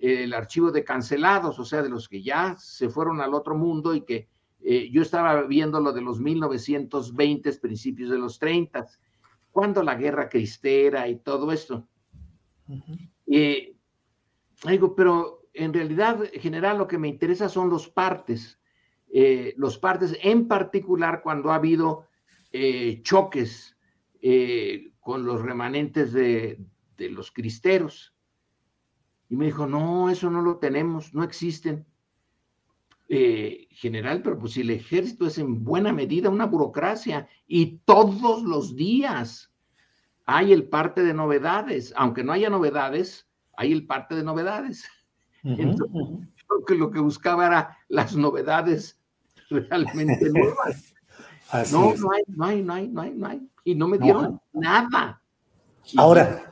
el 0.00 0.32
archivo 0.32 0.70
de 0.70 0.84
cancelados, 0.84 1.58
o 1.58 1.64
sea, 1.64 1.82
de 1.82 1.88
los 1.88 2.08
que 2.08 2.22
ya 2.22 2.56
se 2.58 2.88
fueron 2.88 3.20
al 3.20 3.34
otro 3.34 3.56
mundo 3.56 3.94
y 3.94 4.02
que 4.02 4.28
eh, 4.60 4.90
yo 4.90 5.02
estaba 5.02 5.42
viendo 5.42 5.80
lo 5.80 5.92
de 5.92 6.00
los 6.00 6.20
1920, 6.20 7.52
principios 7.54 8.10
de 8.10 8.18
los 8.18 8.38
30, 8.38 8.86
cuando 9.50 9.82
la 9.82 9.94
guerra 9.94 10.28
cristera 10.28 11.08
y 11.08 11.16
todo 11.16 11.52
esto. 11.52 11.86
Y 13.28 13.76
digo, 14.64 14.94
pero 14.94 15.42
en 15.52 15.72
realidad, 15.72 16.24
en 16.32 16.40
general, 16.40 16.78
lo 16.78 16.88
que 16.88 16.98
me 16.98 17.08
interesa 17.08 17.48
son 17.48 17.68
los 17.68 17.88
partes, 17.88 18.58
eh, 19.12 19.54
los 19.56 19.78
partes 19.78 20.16
en 20.22 20.48
particular 20.48 21.22
cuando 21.22 21.50
ha 21.50 21.56
habido 21.56 22.06
eh, 22.52 23.00
choques 23.02 23.76
con 25.00 25.24
los 25.24 25.42
remanentes 25.42 26.12
de, 26.12 26.58
de 26.96 27.08
los 27.08 27.30
cristeros. 27.30 28.14
Y 29.28 29.36
me 29.36 29.46
dijo, 29.46 29.66
no, 29.66 30.10
eso 30.10 30.28
no 30.30 30.42
lo 30.42 30.56
tenemos, 30.56 31.14
no 31.14 31.22
existen. 31.22 31.86
Eh, 33.10 33.68
general, 33.70 34.20
pero 34.20 34.38
pues 34.38 34.52
si 34.52 34.60
el 34.60 34.68
ejército 34.68 35.26
es 35.26 35.38
en 35.38 35.64
buena 35.64 35.94
medida 35.94 36.28
una 36.28 36.44
burocracia 36.44 37.26
y 37.46 37.78
todos 37.86 38.42
los 38.42 38.76
días 38.76 39.50
hay 40.30 40.52
el 40.52 40.68
parte 40.68 41.02
de 41.02 41.14
novedades, 41.14 41.94
aunque 41.96 42.22
no 42.22 42.32
haya 42.32 42.50
novedades, 42.50 43.26
hay 43.56 43.72
el 43.72 43.86
parte 43.86 44.14
de 44.14 44.22
novedades. 44.22 44.84
Entonces, 45.42 45.88
creo 46.46 46.64
que 46.66 46.74
lo 46.74 46.90
que 46.90 47.00
buscaba 47.00 47.46
era 47.46 47.78
las 47.88 48.14
novedades 48.14 49.00
realmente 49.48 50.28
nuevas. 50.30 50.92
no, 51.72 51.94
no 51.94 52.12
hay, 52.12 52.22
no 52.26 52.44
hay, 52.44 52.62
no 52.62 52.74
hay, 52.74 52.88
no 52.88 53.00
hay, 53.00 53.10
no 53.12 53.26
hay. 53.26 53.48
Y 53.64 53.74
no 53.74 53.88
me 53.88 53.96
dieron 53.96 54.38
nada. 54.52 55.18
Ahora, 55.96 56.42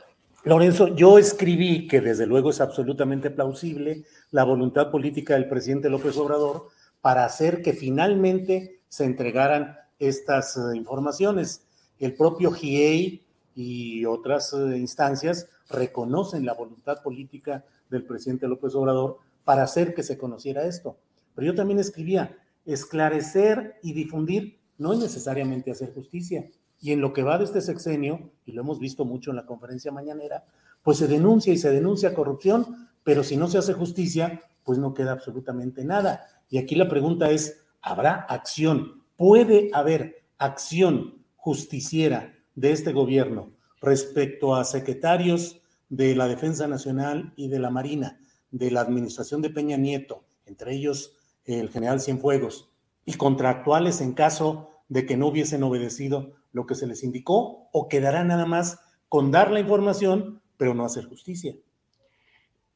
Lorenzo, 0.45 0.97
yo 0.97 1.19
escribí 1.19 1.87
que 1.87 2.01
desde 2.01 2.25
luego 2.25 2.49
es 2.49 2.63
absolutamente 2.63 3.31
plausible 3.31 4.05
la 4.31 4.45
voluntad 4.45 4.91
política 4.91 5.35
del 5.35 5.51
presidente 5.51 5.91
López 5.91 6.17
Obrador 6.17 6.69
para 7.03 7.27
hacer 7.27 7.61
que 7.61 7.75
finalmente 7.75 8.81
se 8.89 9.05
entregaran 9.05 9.77
estas 9.99 10.57
eh, 10.57 10.75
informaciones. 10.75 11.67
El 11.99 12.15
propio 12.15 12.53
GIEI 12.53 13.26
y 13.57 14.05
otras 14.05 14.53
eh, 14.53 14.77
instancias 14.77 15.49
reconocen 15.69 16.45
la 16.45 16.53
voluntad 16.53 17.03
política 17.03 17.65
del 17.91 18.05
presidente 18.05 18.47
López 18.47 18.75
Obrador 18.75 19.19
para 19.45 19.63
hacer 19.63 19.95
que 19.95 20.03
se 20.03 20.19
conociera 20.19 20.67
esto. 20.67 20.99
Pero 21.35 21.49
yo 21.49 21.55
también 21.55 21.81
escribía, 21.81 22.37
esclarecer 22.67 23.77
y 23.83 23.95
difundir 23.95 24.59
no 24.79 24.93
es 24.93 24.99
necesariamente 24.99 25.71
hacer 25.71 25.95
justicia, 25.95 26.47
y 26.83 26.93
en 26.93 27.01
lo 27.01 27.15
que 27.15 27.23
va 27.23 27.39
de 27.39 27.45
este 27.45 27.63
sexenio, 27.63 28.31
y 28.45 28.53
lo 28.53 28.61
hemos 28.61 28.79
visto 28.79 29.07
mucho 29.07 29.31
en 29.31 29.37
la 29.37 29.47
conferencia 29.47 29.91
mañanera, 29.91 30.45
pues 30.83 30.99
se 30.99 31.09
denuncia 31.09 31.53
y 31.53 31.59
se 31.59 31.71
denuncia 31.71 32.15
corrupción, 32.15 32.89
pero 33.03 33.25
si 33.25 33.39
no 33.39 33.49
se 33.49 33.57
hace 33.57 33.73
justicia, 33.73 34.43
pues 34.65 34.79
no 34.79 34.93
queda 34.93 35.13
absolutamente 35.13 35.85
nada. 35.85 36.27
Y 36.51 36.59
aquí 36.59 36.75
la 36.75 36.89
pregunta 36.89 37.31
es, 37.31 37.63
¿habrá 37.81 38.27
acción? 38.29 39.03
¿Puede 39.17 39.71
haber 39.73 40.27
acción 40.39 41.25
justiciera 41.37 42.36
de 42.57 42.73
este 42.73 42.93
gobierno 42.93 43.53
respecto 43.81 44.57
a 44.57 44.65
secretarios 44.65 45.63
de 45.89 46.17
la 46.17 46.27
Defensa 46.27 46.67
Nacional 46.67 47.33
y 47.37 47.49
de 47.49 47.61
la 47.61 47.71
Marina, 47.71 48.19
de 48.51 48.73
la 48.73 48.81
administración 48.81 49.43
de 49.43 49.51
Peña 49.51 49.77
Nieto, 49.77 50.25
entre 50.47 50.75
ellos 50.75 51.17
el 51.45 51.71
general 51.71 52.01
Cienfuegos, 52.01 52.73
y 53.05 53.15
contractuales 53.15 54.01
en 54.01 54.15
caso 54.15 54.71
de 54.89 55.07
que 55.07 55.17
no 55.17 55.29
hubiesen 55.29 55.63
obedecido 55.63 56.35
lo 56.53 56.67
que 56.67 56.75
se 56.75 56.87
les 56.87 57.05
indicó 57.05 57.69
o 57.73 57.89
quedará 57.89 58.25
nada 58.25 58.47
más 58.47 58.81
con 59.09 59.31
dar 59.31 59.51
la 59.53 59.61
información, 59.61 60.43
pero 60.57 60.75
no 60.75 60.85
hacer 60.85 61.05
justicia. 61.05 61.55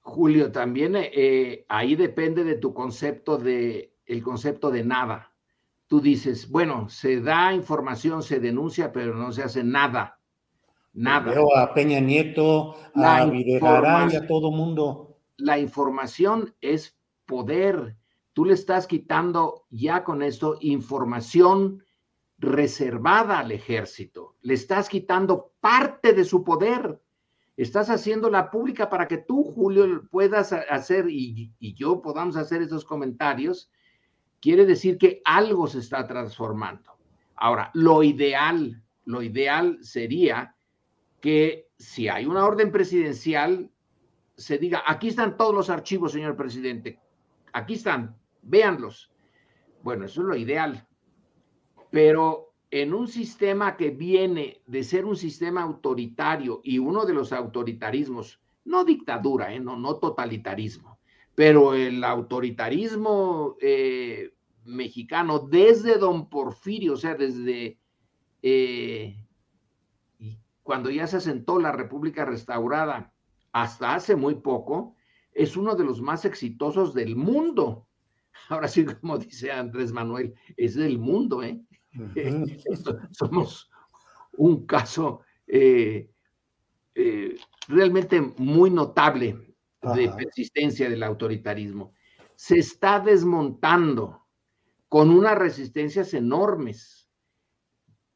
Julio, 0.02 0.52
también 0.52 0.94
eh, 0.96 1.64
ahí 1.68 1.96
depende 1.96 2.44
de 2.44 2.56
tu 2.56 2.72
concepto 2.74 3.38
de 3.38 3.92
el 4.06 4.22
concepto 4.22 4.70
de 4.70 4.84
nada. 4.84 5.29
Tú 5.90 6.00
dices, 6.00 6.48
bueno, 6.48 6.88
se 6.88 7.20
da 7.20 7.52
información, 7.52 8.22
se 8.22 8.38
denuncia, 8.38 8.92
pero 8.92 9.16
no 9.16 9.32
se 9.32 9.42
hace 9.42 9.64
nada. 9.64 10.20
Nada. 10.92 11.32
Veo 11.32 11.56
a 11.56 11.74
Peña 11.74 11.98
Nieto, 11.98 12.76
a 12.94 13.26
Videgaray, 13.26 14.14
a 14.14 14.24
todo 14.24 14.52
mundo. 14.52 15.16
La 15.36 15.58
información 15.58 16.54
es 16.60 16.96
poder. 17.26 17.96
Tú 18.34 18.44
le 18.44 18.54
estás 18.54 18.86
quitando 18.86 19.66
ya 19.68 20.04
con 20.04 20.22
esto 20.22 20.58
información 20.60 21.82
reservada 22.38 23.40
al 23.40 23.50
ejército. 23.50 24.36
Le 24.42 24.54
estás 24.54 24.88
quitando 24.88 25.54
parte 25.58 26.12
de 26.12 26.24
su 26.24 26.44
poder. 26.44 27.02
Estás 27.56 27.90
haciéndola 27.90 28.48
pública 28.48 28.88
para 28.88 29.08
que 29.08 29.18
tú, 29.18 29.42
Julio, 29.42 30.04
puedas 30.08 30.52
hacer 30.52 31.06
y, 31.10 31.52
yo 31.58 32.00
podamos 32.00 32.36
hacer 32.36 32.62
esos 32.62 32.84
comentarios. 32.84 33.72
Quiere 34.40 34.64
decir 34.66 34.98
que 34.98 35.20
algo 35.24 35.66
se 35.66 35.80
está 35.80 36.06
transformando. 36.06 36.96
Ahora, 37.36 37.70
lo 37.74 38.02
ideal, 38.02 38.82
lo 39.04 39.22
ideal 39.22 39.78
sería 39.82 40.54
que 41.20 41.68
si 41.78 42.08
hay 42.08 42.26
una 42.26 42.44
orden 42.44 42.72
presidencial, 42.72 43.70
se 44.36 44.58
diga, 44.58 44.82
aquí 44.86 45.08
están 45.08 45.36
todos 45.36 45.54
los 45.54 45.70
archivos, 45.70 46.12
señor 46.12 46.36
presidente. 46.36 46.98
Aquí 47.52 47.74
están, 47.74 48.16
véanlos. 48.42 49.10
Bueno, 49.82 50.06
eso 50.06 50.22
es 50.22 50.26
lo 50.26 50.36
ideal 50.36 50.86
pero 51.90 52.54
en 52.70 52.94
un 52.94 53.08
sistema 53.08 53.76
que 53.76 53.90
viene 53.90 54.62
de 54.66 54.84
ser 54.84 55.04
un 55.04 55.16
sistema 55.16 55.62
autoritario 55.62 56.60
y 56.62 56.78
uno 56.78 57.04
de 57.04 57.14
los 57.14 57.32
autoritarismos, 57.32 58.40
no 58.64 58.84
dictadura, 58.84 59.52
¿eh? 59.52 59.58
no, 59.58 59.76
no 59.76 59.96
totalitarismo, 59.96 60.99
pero 61.40 61.72
el 61.72 62.04
autoritarismo 62.04 63.56
eh, 63.62 64.34
mexicano 64.66 65.38
desde 65.38 65.96
don 65.96 66.28
Porfirio, 66.28 66.92
o 66.92 66.96
sea, 66.98 67.14
desde 67.14 67.78
eh, 68.42 69.16
cuando 70.62 70.90
ya 70.90 71.06
se 71.06 71.16
asentó 71.16 71.58
la 71.58 71.72
República 71.72 72.26
Restaurada 72.26 73.14
hasta 73.52 73.94
hace 73.94 74.16
muy 74.16 74.34
poco, 74.34 74.96
es 75.32 75.56
uno 75.56 75.74
de 75.76 75.84
los 75.84 76.02
más 76.02 76.26
exitosos 76.26 76.92
del 76.92 77.16
mundo. 77.16 77.86
Ahora 78.50 78.68
sí, 78.68 78.84
como 78.84 79.16
dice 79.16 79.50
Andrés 79.50 79.92
Manuel, 79.92 80.34
es 80.58 80.74
del 80.74 80.98
mundo, 80.98 81.42
¿eh? 81.42 81.58
Somos 83.12 83.70
un 84.32 84.66
caso 84.66 85.22
eh, 85.46 86.06
realmente 87.66 88.20
muy 88.36 88.70
notable 88.70 89.49
de 89.82 90.10
persistencia 90.10 90.90
del 90.90 91.02
autoritarismo. 91.02 91.94
Se 92.34 92.58
está 92.58 93.00
desmontando 93.00 94.26
con 94.88 95.10
unas 95.10 95.38
resistencias 95.38 96.14
enormes. 96.14 97.08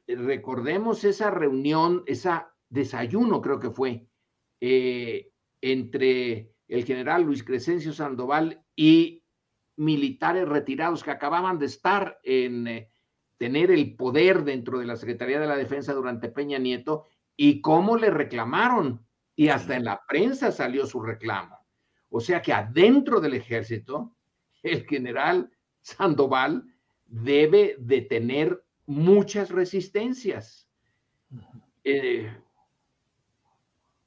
Recordemos 0.07 1.05
esa 1.05 1.31
reunión, 1.31 2.03
esa 2.07 2.55
desayuno 2.69 3.41
creo 3.41 3.59
que 3.61 3.71
fue, 3.71 4.07
eh, 4.61 5.31
entre 5.61 6.53
el 6.69 6.85
general 6.85 7.23
Luis 7.23 7.43
Crescencio 7.45 7.93
Sandoval 7.93 8.65
y 8.77 9.23
militares 9.77 10.49
retirados 10.49 11.03
que 11.03 11.11
acababan 11.11 11.59
de 11.59 11.67
estar 11.67 12.19
en 12.23 12.89
tener 13.39 13.71
el 13.71 13.97
poder 13.97 14.45
dentro 14.45 14.79
de 14.79 14.87
la 14.87 14.97
Secretaría 14.97 15.41
de 15.41 15.47
la 15.47 15.57
Defensa 15.57 15.93
durante 15.93 16.29
Peña 16.29 16.59
Nieto 16.59 17.07
y 17.37 17.61
cómo 17.61 17.97
le 17.97 18.11
reclamaron 18.11 19.07
y 19.37 19.49
hasta 19.49 19.77
en 19.77 19.85
la 19.85 20.01
prensa 20.07 20.53
salió 20.53 20.87
su 20.87 21.01
reclamo. 21.01 21.59
O 22.11 22.21
sea 22.21 22.41
que 22.41 22.53
adentro 22.53 23.21
del 23.21 23.35
ejército, 23.35 24.17
el 24.63 24.87
general 24.87 25.51
Sandoval 25.81 26.65
debe 27.07 27.77
de 27.79 28.03
tener 28.03 28.65
muchas 28.87 29.51
resistencias. 29.51 30.69
Eh, 31.83 32.33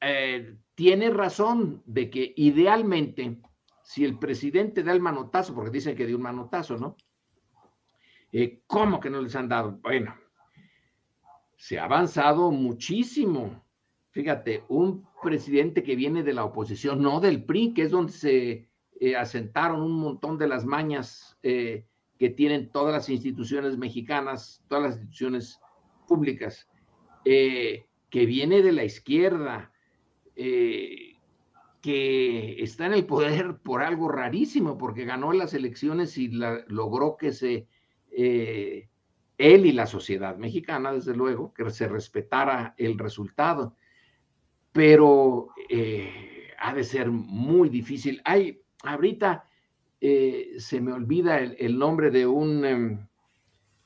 eh, 0.01 0.57
tiene 0.75 1.09
razón 1.09 1.82
de 1.86 2.09
que 2.09 2.34
idealmente, 2.38 3.41
si 3.84 4.05
el 4.05 4.17
presidente 4.19 4.84
da 4.84 4.91
el 4.91 5.01
manotazo, 5.01 5.53
porque 5.53 5.71
dicen 5.71 5.95
que 5.95 6.05
dio 6.05 6.17
un 6.17 6.23
manotazo, 6.23 6.78
¿no? 6.78 6.95
Eh, 8.32 8.61
¿Cómo 8.67 8.99
que 8.99 9.09
no 9.09 9.21
les 9.21 9.36
han 9.36 9.49
dado? 9.49 9.80
Bueno, 9.82 10.15
se 11.55 11.80
ha 11.80 11.86
avanzado 11.86 12.51
muchísimo. 12.51 13.65
Fíjate, 14.18 14.63
un 14.68 15.05
presidente 15.22 15.84
que 15.84 15.95
viene 15.95 16.24
de 16.24 16.34
la 16.34 16.43
oposición, 16.43 17.01
no 17.01 17.20
del 17.20 17.43
PRI, 17.43 17.74
que 17.74 17.84
es 17.84 17.91
donde 17.91 18.11
se 18.11 18.68
eh, 18.99 19.15
asentaron 19.15 19.82
un 19.82 19.99
montón 19.99 20.38
de 20.38 20.47
las 20.47 20.65
mañas 20.65 21.38
eh, 21.43 21.86
que 22.18 22.30
tienen 22.30 22.72
todas 22.72 22.93
las 22.93 23.09
instituciones 23.09 23.78
mexicanas, 23.78 24.63
todas 24.68 24.84
las 24.84 24.93
instituciones 24.95 25.59
públicas, 26.07 26.68
que 27.24 28.26
viene 28.26 28.61
de 28.61 28.72
la 28.72 28.86
izquierda, 28.86 29.74
que 30.34 31.18
está 32.63 32.86
en 32.86 32.93
el 32.93 33.05
poder 33.05 33.57
por 33.57 33.84
algo 33.84 34.07
rarísimo, 34.07 34.78
porque 34.78 35.03
ganó 35.03 35.34
las 35.34 35.53
elecciones 35.53 36.18
y 36.18 36.30
logró 36.30 37.18
que 37.18 37.34
se 37.34 37.68
eh, 38.11 38.88
él 39.38 39.68
y 39.68 39.72
la 39.72 39.86
sociedad 39.86 40.38
mexicana, 40.38 40.91
desde 40.91 41.15
luego, 41.15 41.53
que 41.53 41.70
se 41.70 41.88
respetara 41.88 42.74
el 42.78 42.97
resultado. 42.97 43.76
Pero 44.78 45.47
eh, 45.69 46.51
ha 46.59 46.71
de 46.71 46.84
ser 46.84 47.09
muy 47.09 47.67
difícil. 47.67 48.21
Hay, 48.23 48.61
ahorita 48.84 49.49
eh, 49.99 50.51
se 50.59 50.80
me 50.80 50.93
olvida 50.93 51.39
el, 51.39 51.80
nombre 51.80 52.11
de 52.11 52.28
un, 52.28 52.63
em, 52.63 53.07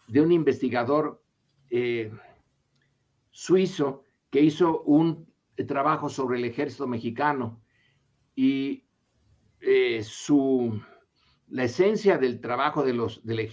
de 0.10 0.20
un 0.20 0.34
investigador 0.34 1.24
suizo 3.32 4.04
que 4.30 4.42
hizo 4.42 4.82
un 4.82 5.34
trabajo 5.66 6.10
sobre 6.10 6.40
el 6.40 6.44
ejército 6.44 6.86
mexicano 6.88 7.62
y 8.36 8.84
su, 10.02 10.78
la 11.48 11.64
esencia 11.64 12.18
del 12.18 12.42
trabajo 12.42 12.84
de 12.84 12.92
los, 12.92 13.24
del, 13.24 13.50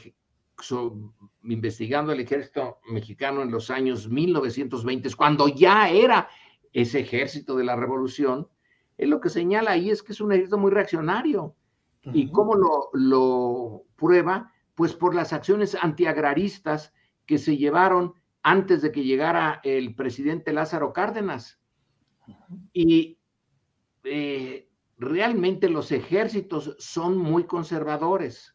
investigando 1.45 2.13
el 2.13 2.19
ejército 2.19 2.81
mexicano 2.91 3.43
en 3.43 3.53
los 3.53 3.71
años 3.71 4.09
1920, 4.09 5.15
cuando 5.15 5.47
ya 5.47 5.89
era 5.89 6.29
ese 6.73 7.01
ejército 7.01 7.57
de 7.57 7.65
la 7.65 7.77
revolución, 7.77 8.49
es 8.97 9.09
lo 9.09 9.21
que 9.21 9.29
señala 9.29 9.73
ahí 9.73 9.91
es 9.91 10.03
que 10.03 10.13
es 10.13 10.21
un 10.21 10.33
ejército 10.33 10.59
muy 10.59 10.71
reaccionario. 10.71 11.55
¿Y 12.05 12.31
cómo 12.31 12.55
lo, 12.55 12.89
lo 12.95 13.85
prueba? 13.97 14.53
Pues 14.75 14.95
por 14.95 15.15
las 15.15 15.33
acciones 15.33 15.75
antiagraristas 15.75 16.95
que 17.27 17.37
se 17.39 17.57
llevaron 17.57 18.15
antes 18.43 18.81
de 18.81 18.93
que 18.93 19.05
llegara 19.05 19.61
el 19.63 19.95
presidente 19.95 20.53
Lázaro 20.53 20.93
Cárdenas. 20.93 21.61
Y 22.73 23.19
eh, 24.05 24.71
realmente 24.97 25.69
los 25.69 25.93
ejércitos 25.93 26.77
son 26.79 27.19
muy 27.19 27.45
conservadores 27.45 28.55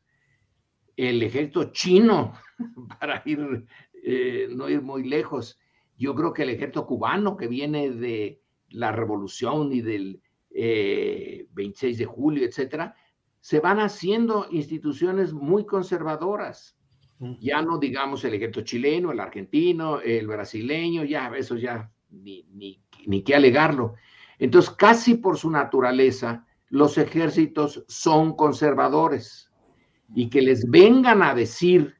el 0.98 1.24
ejército 1.24 1.72
chino, 1.72 2.34
para 3.00 3.22
ir, 3.26 3.66
eh, 4.04 4.48
no 4.52 4.70
ir 4.70 4.82
muy 4.82 5.04
lejos. 5.04 5.60
Yo 6.04 6.14
creo 6.14 6.34
que 6.34 6.44
el 6.44 6.50
ejército 6.50 6.86
cubano 6.86 7.38
que 7.38 7.48
viene 7.48 7.90
de 7.90 8.42
la 8.72 8.92
revolución 8.92 9.72
y 9.72 9.80
del 9.80 10.22
26 10.50 11.96
eh, 11.96 11.98
de 11.98 12.06
julio, 12.06 12.46
etcétera, 12.46 12.94
se 13.40 13.62
van 13.62 13.80
haciendo 13.80 14.48
instituciones 14.52 15.32
muy 15.32 15.66
conservadoras. 15.66 16.78
Ya 17.40 17.62
no 17.62 17.78
digamos 17.78 18.26
el 18.26 18.34
ejército 18.34 18.66
chileno, 18.66 19.14
el 19.14 19.22
argentino, 19.22 20.02
el 20.02 20.28
brasileño, 20.28 21.06
ya 21.06 21.32
eso 21.38 21.56
ya 21.56 21.90
ni, 22.10 22.46
ni, 22.52 22.84
ni 23.08 23.24
qué 23.24 23.36
alegarlo. 23.36 23.94
Entonces, 24.40 24.72
casi 24.72 25.16
por 25.16 25.38
su 25.38 25.50
naturaleza, 25.50 26.46
los 26.68 26.98
ejércitos 26.98 27.86
son 27.88 28.36
conservadores 28.36 29.50
y 30.14 30.30
que 30.30 30.42
les 30.42 30.70
vengan 30.70 31.24
a 31.24 31.34
decir 31.34 31.96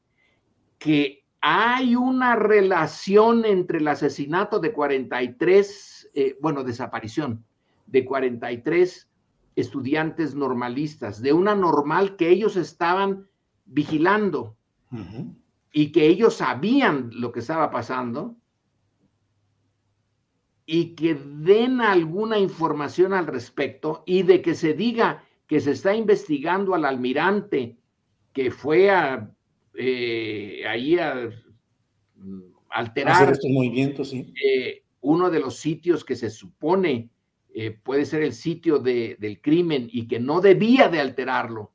que 0.78 1.23
hay 1.46 1.98
una 1.98 2.38
relación 2.38 3.44
entre 3.44 3.80
el 3.80 3.88
asesinato 3.90 4.60
de 4.60 4.72
43, 4.72 6.12
eh, 6.14 6.38
bueno, 6.40 6.64
desaparición 6.64 7.44
de 7.86 8.06
43 8.06 9.10
estudiantes 9.58 10.36
normalistas, 10.36 11.22
de 11.22 11.34
una 11.34 11.54
normal 11.54 12.16
que 12.16 12.30
ellos 12.30 12.56
estaban 12.56 13.28
vigilando 13.66 14.56
y 15.74 15.92
que 15.92 16.08
ellos 16.08 16.36
sabían 16.36 17.10
lo 17.12 17.34
que 17.34 17.42
estaba 17.42 17.72
pasando 17.72 18.38
y 20.66 20.96
que 20.96 21.14
den 21.14 21.82
alguna 21.82 22.40
información 22.40 23.12
al 23.12 23.28
respecto 23.28 24.04
y 24.06 24.24
de 24.24 24.42
que 24.42 24.56
se 24.56 24.76
diga 24.76 25.26
que 25.48 25.60
se 25.60 25.72
está 25.72 25.94
investigando 25.94 26.74
al 26.74 26.86
almirante 26.86 27.76
que 28.32 28.50
fue 28.50 28.90
a, 28.90 29.30
eh, 29.76 30.64
ahí 30.68 31.00
a 31.00 31.30
mm, 32.16 32.42
alterar 32.70 33.32
estos 33.32 33.50
movimientos, 33.50 34.14
eh, 34.14 34.84
uno 35.02 35.30
de 35.30 35.40
los 35.40 35.58
sitios 35.58 36.06
que 36.06 36.16
se 36.16 36.30
supone 36.30 37.10
eh, 37.54 37.72
puede 37.72 38.06
ser 38.06 38.24
el 38.24 38.34
sitio 38.34 38.80
del 38.80 39.42
crimen 39.42 39.90
y 39.92 40.08
que 40.08 40.20
no 40.20 40.42
debía 40.42 40.90
de 40.90 41.00
alterarlo, 41.00 41.72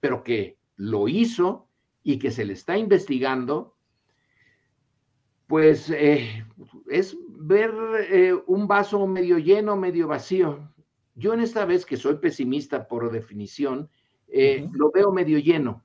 pero 0.00 0.22
que 0.22 0.56
lo 0.76 1.08
hizo 1.08 1.68
y 2.02 2.18
que 2.18 2.30
se 2.30 2.44
le 2.44 2.54
está 2.54 2.78
investigando, 2.78 3.76
pues 5.46 5.90
es 5.90 7.16
ver 7.28 7.72
un 8.46 8.66
vaso 8.66 9.06
medio 9.06 9.38
lleno, 9.38 9.76
medio 9.76 10.06
vacío. 10.06 10.72
Yo 11.16 11.34
en 11.34 11.40
esta 11.40 11.64
vez 11.66 11.84
que 11.84 11.96
soy 11.96 12.16
pesimista 12.16 12.86
por 12.86 13.10
definición, 13.10 13.90
lo 14.28 14.90
veo 14.90 15.12
medio 15.12 15.38
lleno 15.38 15.84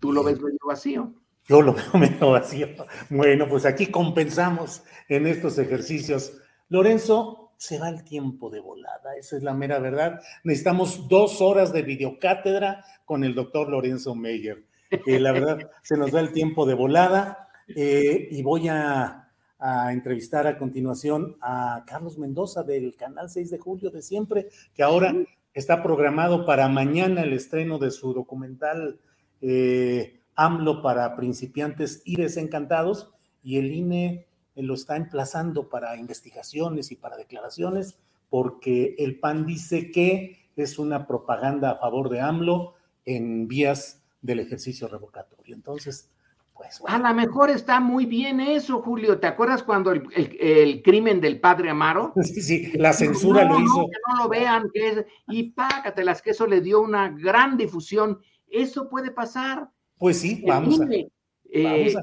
Tú 0.00 0.12
lo 0.12 0.22
ves 0.22 0.40
medio 0.40 0.58
vacío. 0.66 1.12
Yo 1.48 1.62
lo 1.62 1.74
veo 1.74 1.84
medio 1.94 2.30
vacío. 2.30 2.68
Bueno, 3.10 3.48
pues 3.48 3.64
aquí 3.64 3.86
compensamos 3.86 4.82
en 5.08 5.26
estos 5.26 5.58
ejercicios. 5.58 6.32
Lorenzo, 6.68 7.46
se 7.56 7.78
va 7.78 7.88
el 7.88 8.04
tiempo 8.04 8.50
de 8.50 8.60
volada, 8.60 9.16
esa 9.18 9.36
es 9.36 9.42
la 9.42 9.54
mera 9.54 9.78
verdad. 9.78 10.20
Necesitamos 10.44 11.08
dos 11.08 11.40
horas 11.40 11.72
de 11.72 11.82
videocátedra 11.82 12.84
con 13.04 13.24
el 13.24 13.34
doctor 13.34 13.68
Lorenzo 13.68 14.14
Meyer. 14.14 14.64
Eh, 14.90 15.18
la 15.18 15.32
verdad, 15.32 15.58
se 15.82 15.96
nos 15.96 16.12
da 16.12 16.20
el 16.20 16.32
tiempo 16.32 16.66
de 16.66 16.74
volada 16.74 17.48
eh, 17.68 18.28
y 18.30 18.42
voy 18.42 18.68
a, 18.68 19.30
a, 19.58 19.92
entrevistar 19.92 20.46
a 20.46 20.58
continuación 20.58 21.36
a 21.40 21.84
Carlos 21.86 22.18
Mendoza 22.18 22.62
del 22.62 22.94
canal 22.96 23.30
6 23.30 23.50
de 23.50 23.58
julio 23.58 23.90
de 23.90 24.02
siempre, 24.02 24.48
que 24.74 24.82
ahora 24.82 25.14
está 25.54 25.82
programado 25.82 26.44
para 26.44 26.68
mañana 26.68 27.22
el 27.22 27.32
estreno 27.32 27.78
de 27.78 27.90
su 27.90 28.12
documental 28.12 29.00
eh, 29.48 30.20
AMLO 30.34 30.82
para 30.82 31.14
principiantes 31.14 32.02
y 32.04 32.16
desencantados, 32.16 33.12
y 33.44 33.58
el 33.58 33.72
INE 33.72 34.26
lo 34.56 34.74
está 34.74 34.96
emplazando 34.96 35.68
para 35.68 35.96
investigaciones 35.96 36.90
y 36.90 36.96
para 36.96 37.16
declaraciones, 37.16 37.96
porque 38.28 38.96
el 38.98 39.20
PAN 39.20 39.46
dice 39.46 39.92
que 39.92 40.48
es 40.56 40.80
una 40.80 41.06
propaganda 41.06 41.70
a 41.70 41.76
favor 41.76 42.08
de 42.08 42.20
AMLO 42.20 42.74
en 43.04 43.46
vías 43.46 44.02
del 44.20 44.40
ejercicio 44.40 44.88
revocatorio. 44.88 45.54
Entonces, 45.54 46.10
pues 46.54 46.82
A 46.86 46.98
lo 46.98 47.14
mejor 47.14 47.50
está 47.50 47.78
muy 47.80 48.06
bien 48.06 48.40
eso, 48.40 48.80
Julio. 48.80 49.20
¿Te 49.20 49.26
acuerdas 49.26 49.62
cuando 49.62 49.92
el, 49.92 50.82
crimen 50.82 51.20
del 51.20 51.38
padre 51.38 51.70
Amaro? 51.70 52.14
Sí, 52.22 52.40
sí, 52.40 52.72
la 52.78 52.92
censura 52.92 53.44
lo 53.44 53.60
hizo. 53.60 53.86
que 53.86 53.98
no 54.08 54.24
lo 54.24 54.28
vean, 54.28 54.70
que 54.72 55.06
y 55.28 55.50
págatelas, 55.50 56.20
que 56.20 56.30
eso 56.30 56.46
le 56.46 56.60
dio 56.60 56.80
una 56.80 57.10
gran 57.10 57.56
difusión 57.56 58.18
eso 58.48 58.88
puede 58.88 59.10
pasar. 59.10 59.70
Pues 59.98 60.20
sí, 60.20 60.42
vamos, 60.46 60.80
e, 60.90 61.08
eh, 61.50 61.94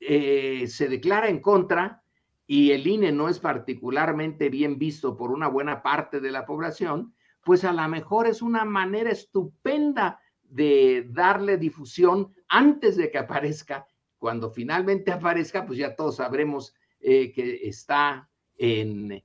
eh, 0.00 0.66
se 0.66 0.88
declara 0.88 1.28
en 1.28 1.40
contra 1.40 2.02
y 2.46 2.72
el 2.72 2.86
INE 2.86 3.12
no 3.12 3.28
es 3.28 3.38
particularmente 3.38 4.48
bien 4.48 4.78
visto 4.78 5.16
por 5.16 5.30
una 5.30 5.48
buena 5.48 5.82
parte 5.82 6.20
de 6.20 6.32
la 6.32 6.44
población, 6.44 7.14
pues 7.44 7.64
a 7.64 7.72
lo 7.72 7.88
mejor 7.88 8.26
es 8.26 8.42
una 8.42 8.64
manera 8.64 9.10
estupenda 9.10 10.20
de 10.42 11.06
darle 11.10 11.56
difusión 11.56 12.32
antes 12.48 12.96
de 12.96 13.10
que 13.10 13.18
aparezca. 13.18 13.86
Cuando 14.18 14.50
finalmente 14.50 15.10
aparezca, 15.10 15.64
pues 15.64 15.78
ya 15.78 15.96
todos 15.96 16.16
sabremos 16.16 16.74
eh, 17.00 17.32
que 17.32 17.66
está 17.66 18.28
en, 18.56 19.24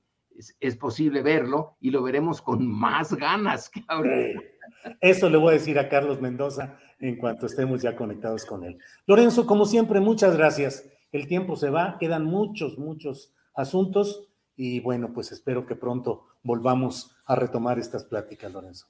es, 0.60 0.76
posible 0.76 1.22
verlo 1.22 1.76
y 1.80 1.90
lo 1.90 2.02
veremos 2.02 2.40
con 2.42 2.66
más 2.66 3.14
ganas 3.14 3.68
que 3.68 3.84
ahora. 3.88 4.10
Eso 5.00 5.28
le 5.30 5.38
voy 5.38 5.50
a 5.50 5.58
decir 5.58 5.78
a 5.78 5.88
Carlos 5.88 6.20
Mendoza 6.20 6.78
en 7.00 7.16
cuanto 7.16 7.46
estemos 7.46 7.82
ya 7.82 7.96
conectados 7.96 8.44
con 8.44 8.64
él. 8.64 8.78
Lorenzo, 9.06 9.46
como 9.46 9.66
siempre, 9.66 10.00
muchas 10.00 10.36
gracias. 10.36 10.88
El 11.12 11.26
tiempo 11.26 11.56
se 11.56 11.70
va, 11.70 11.96
quedan 11.98 12.24
muchos, 12.24 12.78
muchos 12.78 13.32
asuntos 13.54 14.28
y 14.56 14.80
bueno, 14.80 15.12
pues 15.12 15.32
espero 15.32 15.66
que 15.66 15.76
pronto 15.76 16.26
volvamos 16.42 17.16
a 17.26 17.36
retomar 17.36 17.78
estas 17.78 18.04
pláticas, 18.04 18.52
Lorenzo. 18.52 18.86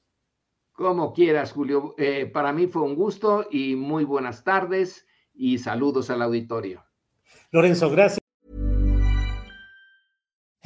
Como 0.73 1.13
quieras, 1.13 1.53
Julio. 1.53 1.95
Eh, 1.99 2.27
para 2.27 2.53
mí 2.53 2.69
fue 2.69 2.83
un 2.83 2.95
gusto 2.95 3.47
y 3.51 3.75
muy 3.75 4.05
buenas 4.05 4.45
tardes 4.45 5.07
y 5.35 5.59
saludos 5.59 6.09
al 6.11 6.23
auditorio. 6.23 6.85
Lorenzo, 7.51 7.91
gracias. 7.91 8.28